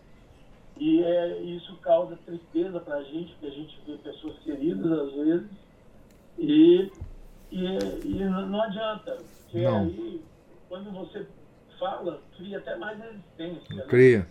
E 0.79 1.03
é, 1.03 1.41
isso 1.41 1.76
causa 1.79 2.16
tristeza 2.24 2.79
para 2.81 2.97
a 2.97 3.03
gente, 3.03 3.33
porque 3.33 3.47
a 3.47 3.51
gente 3.51 3.81
vê 3.87 3.97
pessoas 3.99 4.39
queridas, 4.41 4.93
às 4.93 5.12
vezes, 5.12 5.51
e, 6.39 6.93
e, 7.51 7.79
e 8.05 8.24
não 8.24 8.62
adianta, 8.62 9.18
porque 9.43 9.62
não. 9.62 9.79
aí, 9.79 10.22
quando 10.68 10.93
você 10.93 11.26
fala, 11.79 12.20
cria 12.37 12.59
até 12.59 12.76
mais 12.76 12.99
resistência. 12.99 13.74
Né? 13.74 13.83
Cria. 13.89 14.26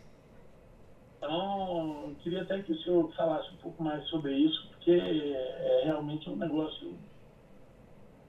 Então, 1.17 2.15
queria 2.21 2.43
até 2.43 2.61
que 2.61 2.71
o 2.71 2.77
senhor 2.83 3.11
falasse 3.15 3.49
um 3.53 3.57
pouco 3.57 3.83
mais 3.83 4.05
sobre 4.07 4.33
isso, 4.33 4.67
porque 4.69 4.91
é 4.91 5.81
realmente 5.83 6.27
realmente 6.27 6.29
é 6.29 6.31
um 6.31 6.35
negócio 6.35 6.93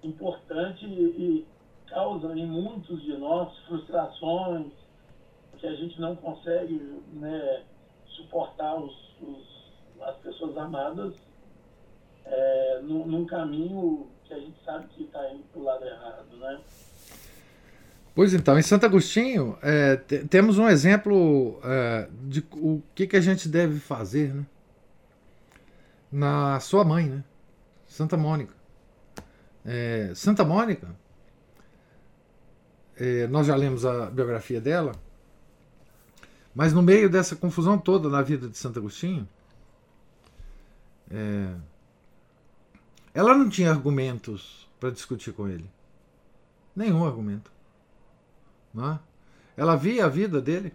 importante 0.03 0.87
e, 0.87 0.91
e 0.91 1.47
causa 1.87 2.33
em 2.37 2.47
muitos 2.47 3.03
de 3.03 3.17
nós 3.17 3.57
frustrações, 3.67 4.73
que 5.59 5.67
a 5.67 5.75
gente 5.75 6.01
não 6.01 6.15
consegue 6.17 6.81
né, 7.13 7.65
suportar 8.19 8.77
os, 8.77 8.93
os, 9.21 10.03
as 10.03 10.17
pessoas 10.17 10.57
amadas 10.57 11.15
é, 12.25 12.81
num, 12.83 13.07
num, 13.07 13.25
caminho 13.25 14.07
que 14.25 14.35
a 14.35 14.39
gente 14.39 14.63
sabe 14.65 14.87
que 14.89 15.05
está 15.05 15.31
indo 15.31 15.43
para 15.53 15.61
o 15.61 15.65
lado 15.65 15.85
errado, 15.85 16.37
né? 16.37 16.61
Pois 18.15 18.35
então, 18.35 18.59
em 18.59 18.63
Santo 18.63 18.85
Agostinho, 18.85 19.57
é, 19.63 19.97
temos 20.29 20.59
um 20.59 20.69
exemplo 20.69 21.61
é, 21.63 22.09
de 22.25 22.45
o 22.53 22.83
que, 22.95 23.07
que 23.07 23.17
a 23.17 23.21
gente 23.21 23.49
deve 23.49 23.79
fazer 23.79 24.35
né? 24.35 24.45
na 26.11 26.59
sua 26.59 26.85
mãe, 26.85 27.09
né? 27.09 27.25
Santa 27.87 28.17
Mônica. 28.17 28.53
É, 29.65 30.13
Santa 30.15 30.45
Mônica, 30.45 30.89
é, 32.97 33.27
nós 33.29 33.47
já 33.47 33.55
lemos 33.55 33.87
a 33.87 34.07
biografia 34.07 34.61
dela, 34.61 34.93
mas 36.55 36.73
no 36.73 36.83
meio 36.83 37.09
dessa 37.09 37.37
confusão 37.37 37.79
toda 37.79 38.09
na 38.09 38.23
vida 38.23 38.49
de 38.49 38.57
Santo 38.57 38.79
Agostinho, 38.79 39.29
é, 41.11 41.55
ela 43.15 43.37
não 43.37 43.49
tinha 43.49 43.71
argumentos 43.71 44.69
para 44.79 44.91
discutir 44.91 45.33
com 45.33 45.49
ele. 45.49 45.69
Nenhum 46.75 47.05
argumento. 47.05 47.51
Não 48.73 48.93
é? 48.93 49.01
Ela 49.57 49.75
via 49.75 50.05
a 50.05 50.09
vida 50.09 50.41
dele 50.41 50.73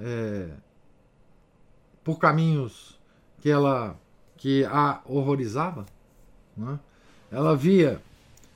é, 0.00 0.50
por 2.02 2.18
caminhos 2.18 2.98
que 3.40 3.50
ela 3.50 3.96
que 4.36 4.64
a 4.64 5.00
horrorizava. 5.04 5.86
É? 6.58 6.78
Ela 7.36 7.56
via 7.56 8.00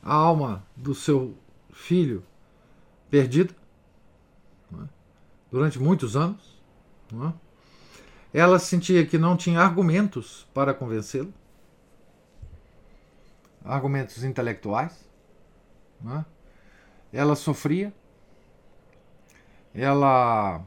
a 0.02 0.14
alma 0.14 0.64
do 0.74 0.94
seu 0.94 1.34
filho 1.72 2.24
perdida? 3.10 3.54
Durante 5.52 5.78
muitos 5.78 6.16
anos. 6.16 6.60
É? 7.12 8.40
Ela 8.40 8.58
sentia 8.58 9.06
que 9.06 9.18
não 9.18 9.36
tinha 9.36 9.60
argumentos 9.60 10.48
para 10.54 10.72
convencê-lo 10.72 11.32
argumentos 13.64 14.24
intelectuais. 14.24 15.08
É? 16.04 16.24
Ela 17.12 17.36
sofria. 17.36 17.94
Ela. 19.74 20.64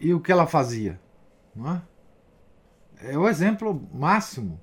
E 0.00 0.12
o 0.12 0.20
que 0.20 0.30
ela 0.30 0.46
fazia? 0.46 1.00
É? 3.00 3.12
é 3.12 3.18
o 3.18 3.28
exemplo 3.28 3.88
máximo 3.92 4.60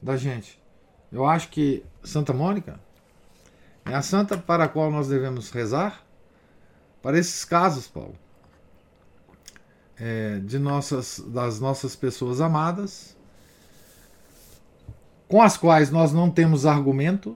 da 0.00 0.16
gente. 0.16 0.62
Eu 1.10 1.26
acho 1.26 1.48
que 1.48 1.84
Santa 2.04 2.32
Mônica 2.32 2.78
é 3.84 3.94
a 3.94 4.02
santa 4.02 4.36
para 4.36 4.64
a 4.64 4.68
qual 4.68 4.90
nós 4.90 5.08
devemos 5.08 5.50
rezar 5.50 6.06
para 7.08 7.18
esses 7.18 7.42
casos, 7.42 7.88
Paulo. 7.88 8.14
É, 9.98 10.40
de 10.40 10.58
nossas, 10.58 11.24
das 11.26 11.58
nossas 11.58 11.96
pessoas 11.96 12.38
amadas, 12.38 13.16
com 15.26 15.40
as 15.40 15.56
quais 15.56 15.90
nós 15.90 16.12
não 16.12 16.30
temos 16.30 16.66
argumento, 16.66 17.34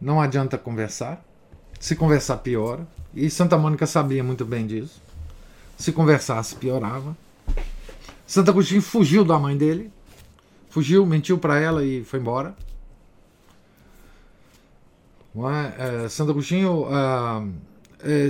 não 0.00 0.20
adianta 0.20 0.58
conversar. 0.58 1.24
Se 1.78 1.94
conversar, 1.94 2.38
piora. 2.38 2.84
E 3.14 3.30
Santa 3.30 3.56
Mônica 3.56 3.86
sabia 3.86 4.24
muito 4.24 4.44
bem 4.44 4.66
disso. 4.66 5.00
Se 5.78 5.92
conversasse, 5.92 6.56
piorava. 6.56 7.16
Santo 8.26 8.50
Agostinho 8.50 8.82
fugiu 8.82 9.24
da 9.24 9.38
mãe 9.38 9.56
dele, 9.56 9.92
fugiu, 10.68 11.06
mentiu 11.06 11.38
para 11.38 11.60
ela 11.60 11.84
e 11.84 12.02
foi 12.02 12.18
embora. 12.18 12.56
É? 15.36 16.06
É, 16.06 16.08
Santo 16.08 16.32
Agostinho 16.32 16.88
é, 16.90 17.71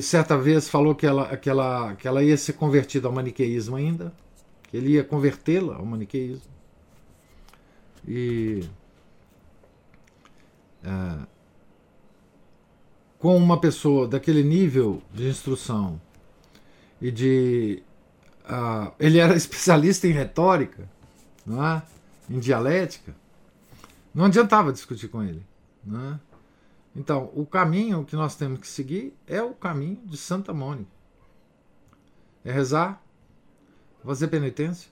certa 0.03 0.37
vez 0.37 0.69
falou 0.69 0.95
que 0.95 1.07
ela, 1.07 1.37
que, 1.37 1.49
ela, 1.49 1.95
que 1.95 2.07
ela 2.07 2.23
ia 2.23 2.37
ser 2.37 2.53
convertida 2.55 3.09
ao 3.09 3.13
maniqueísmo 3.13 3.77
ainda, 3.77 4.13
que 4.65 4.77
ele 4.77 4.91
ia 4.91 5.05
convertê-la 5.05 5.77
ao 5.77 5.87
maniqueísmo. 5.87 6.51
E 8.07 8.65
é, 10.85 11.27
com 13.19 13.37
uma 13.37 13.61
pessoa 13.61 14.09
daquele 14.09 14.43
nível 14.43 15.01
de 15.15 15.29
instrução 15.29 16.01
e 17.01 17.11
de. 17.11 17.83
Uh, 18.45 18.93
ele 18.99 19.19
era 19.19 19.35
especialista 19.39 20.09
em 20.09 20.11
retórica, 20.11 20.89
não 21.47 21.65
é? 21.65 21.83
em 22.29 22.41
dialética, 22.41 23.15
não 24.13 24.25
adiantava 24.25 24.73
discutir 24.73 25.07
com 25.07 25.23
ele. 25.23 25.47
Não 25.85 26.15
é? 26.15 26.21
Então, 26.95 27.31
o 27.35 27.47
caminho 27.47 28.05
que 28.05 28.15
nós 28.15 28.37
temos 28.37 28.61
que 28.61 28.67
seguir 28.67 29.17
é 29.27 29.43
o 29.43 29.55
caminho 29.55 30.01
de 30.05 30.17
Santa 30.17 30.53
Mônica. 30.53 30.91
É 32.45 32.53
rezar, 32.53 33.03
fazer 34.05 34.29
penitência 34.29 34.91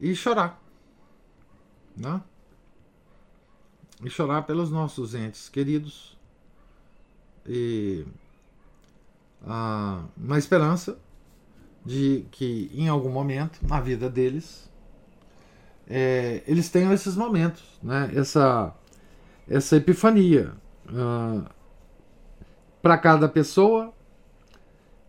e 0.00 0.14
chorar. 0.14 0.62
Não 1.96 2.16
é? 2.16 2.22
e 4.04 4.08
chorar 4.08 4.42
pelos 4.42 4.70
nossos 4.70 5.14
entes 5.14 5.48
queridos 5.48 6.16
e 7.46 8.04
na 10.16 10.36
esperança 10.36 10.98
de 11.84 12.26
que 12.30 12.70
em 12.74 12.88
algum 12.88 13.10
momento 13.10 13.58
na 13.62 13.80
vida 13.80 14.10
deles 14.10 14.68
é, 15.88 16.42
eles 16.46 16.68
tenham 16.68 16.92
esses 16.92 17.16
momentos, 17.16 17.64
né? 17.82 18.10
essa, 18.14 18.74
essa 19.48 19.76
epifania. 19.76 20.52
Ah, 20.88 21.50
Para 22.82 22.96
cada 22.98 23.28
pessoa, 23.28 23.92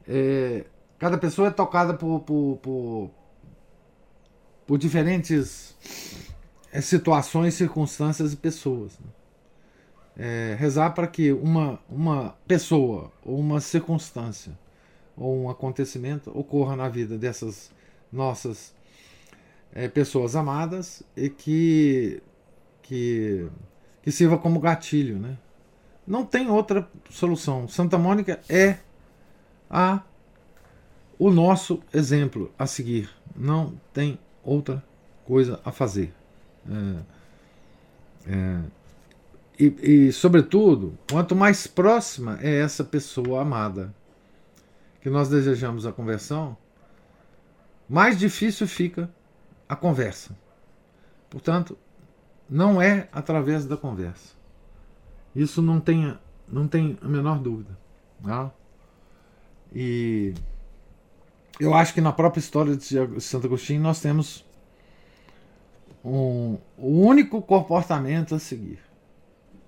é, 0.07 0.65
cada 0.97 1.17
pessoa 1.17 1.49
é 1.49 1.51
tocada 1.51 1.93
por, 1.93 2.21
por, 2.21 2.57
por, 2.61 3.11
por 4.65 4.77
diferentes 4.77 5.75
é, 6.71 6.81
situações, 6.81 7.53
circunstâncias 7.53 8.33
e 8.33 8.35
pessoas. 8.35 8.97
Né? 8.99 9.07
É, 10.17 10.55
rezar 10.59 10.91
para 10.91 11.07
que 11.07 11.31
uma, 11.31 11.79
uma 11.89 12.35
pessoa, 12.47 13.11
ou 13.23 13.39
uma 13.39 13.61
circunstância, 13.61 14.57
ou 15.15 15.43
um 15.43 15.49
acontecimento 15.49 16.31
ocorra 16.37 16.75
na 16.75 16.89
vida 16.89 17.17
dessas 17.17 17.71
nossas 18.11 18.73
é, 19.73 19.87
pessoas 19.87 20.35
amadas 20.35 21.03
e 21.15 21.29
que, 21.29 22.21
que, 22.81 23.47
que 24.01 24.11
sirva 24.11 24.37
como 24.37 24.59
gatilho. 24.59 25.17
Né? 25.17 25.37
Não 26.05 26.25
tem 26.25 26.49
outra 26.49 26.87
solução. 27.09 27.67
Santa 27.67 27.97
Mônica 27.97 28.39
é 28.49 28.77
a 29.69 30.01
o 31.17 31.29
nosso 31.29 31.83
exemplo 31.93 32.51
a 32.57 32.65
seguir. 32.65 33.09
Não 33.35 33.73
tem 33.93 34.17
outra 34.43 34.83
coisa 35.25 35.59
a 35.65 35.71
fazer. 35.71 36.13
É, 38.25 38.33
é, 38.33 38.59
e, 39.59 40.07
e, 40.07 40.11
sobretudo, 40.13 40.97
quanto 41.11 41.35
mais 41.35 41.67
próxima 41.67 42.39
é 42.41 42.61
essa 42.61 42.83
pessoa 42.83 43.41
amada 43.41 43.93
que 45.01 45.09
nós 45.09 45.27
desejamos 45.27 45.85
a 45.85 45.91
conversão, 45.91 46.57
mais 47.87 48.17
difícil 48.17 48.67
fica 48.67 49.09
a 49.67 49.75
conversa. 49.75 50.35
Portanto, 51.29 51.77
não 52.49 52.81
é 52.81 53.07
através 53.11 53.65
da 53.65 53.77
conversa. 53.77 54.33
Isso 55.35 55.61
não 55.61 55.79
tem, 55.79 56.17
não 56.47 56.67
tem 56.67 56.97
a 57.01 57.07
menor 57.07 57.39
dúvida. 57.39 57.77
Tá? 58.23 58.51
E 59.73 60.33
eu 61.59 61.73
acho 61.73 61.93
que 61.93 62.01
na 62.01 62.11
própria 62.11 62.39
história 62.39 62.75
de 62.75 63.21
Santo 63.21 63.45
Agostinho 63.45 63.81
nós 63.81 64.01
temos 64.01 64.45
um, 66.03 66.57
o 66.77 67.01
único 67.01 67.41
comportamento 67.41 68.33
a 68.33 68.39
seguir. 68.39 68.79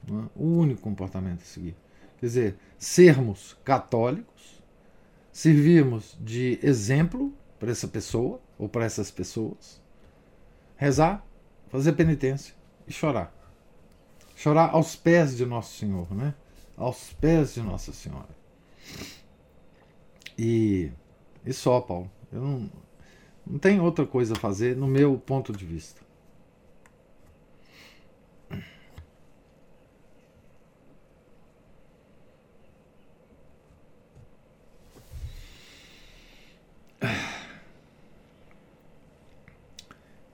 É? 0.08 0.30
O 0.36 0.58
único 0.58 0.82
comportamento 0.82 1.42
a 1.42 1.46
seguir. 1.46 1.76
Quer 2.20 2.26
dizer, 2.26 2.58
sermos 2.78 3.56
católicos, 3.64 4.62
servirmos 5.32 6.18
de 6.20 6.60
exemplo 6.64 7.32
para 7.60 7.72
essa 7.72 7.88
pessoa 7.88 8.42
ou 8.58 8.68
para 8.68 8.86
essas 8.86 9.12
pessoas, 9.12 9.80
rezar, 10.76 11.24
fazer 11.70 11.94
penitência 11.94 12.56
e 12.92 12.94
chorar. 12.94 13.34
Chorar 14.36 14.72
aos 14.72 14.96
pés 14.96 15.38
de 15.38 15.46
Nosso 15.46 15.78
Senhor, 15.78 16.14
né? 16.14 16.36
Aos 16.76 17.14
pés 17.14 17.54
de 17.54 17.62
Nossa 17.62 17.94
Senhora. 17.94 18.36
E, 20.38 20.92
e 21.46 21.54
só, 21.54 21.80
Paulo. 21.80 22.12
Eu 22.32 22.42
não, 22.42 22.70
não 23.48 23.58
tem 23.60 23.80
outra 23.80 24.06
coisa 24.06 24.34
a 24.34 24.40
fazer 24.40 24.76
no 24.76 24.88
meu 24.88 25.18
ponto 25.18 25.54
de 25.54 25.66
vista. 25.66 26.02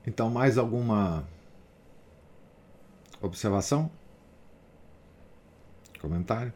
Então, 0.05 0.29
mais 0.29 0.57
alguma 0.57 1.27
observação? 3.21 3.89
Comentário? 5.99 6.53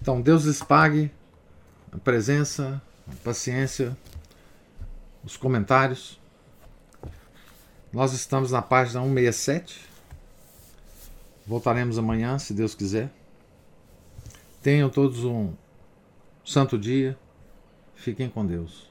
Então, 0.00 0.20
Deus 0.20 0.44
lhes 0.44 0.62
pague 0.62 1.10
a 1.90 1.98
presença, 1.98 2.80
a 3.10 3.24
paciência, 3.24 3.96
os 5.24 5.36
comentários. 5.36 6.20
Nós 7.92 8.12
estamos 8.12 8.52
na 8.52 8.62
página 8.62 9.02
167. 9.02 9.84
Voltaremos 11.46 11.98
amanhã, 11.98 12.38
se 12.38 12.52
Deus 12.52 12.74
quiser. 12.74 13.10
Tenham 14.62 14.90
todos 14.90 15.24
um 15.24 15.54
santo 16.44 16.78
dia. 16.78 17.18
Fiquem 17.94 18.28
com 18.28 18.44
Deus. 18.46 18.90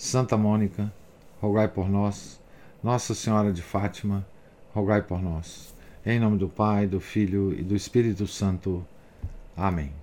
Santa 0.00 0.34
Mônica, 0.34 0.90
rogai 1.42 1.68
por 1.68 1.86
nós. 1.86 2.40
Nossa 2.82 3.14
Senhora 3.14 3.52
de 3.52 3.60
Fátima, 3.60 4.26
rogai 4.74 5.02
por 5.02 5.20
nós. 5.22 5.74
Em 6.06 6.18
nome 6.18 6.38
do 6.38 6.48
Pai, 6.48 6.86
do 6.86 6.98
Filho 6.98 7.52
e 7.52 7.62
do 7.62 7.76
Espírito 7.76 8.26
Santo. 8.26 8.82
Amém. 9.54 9.99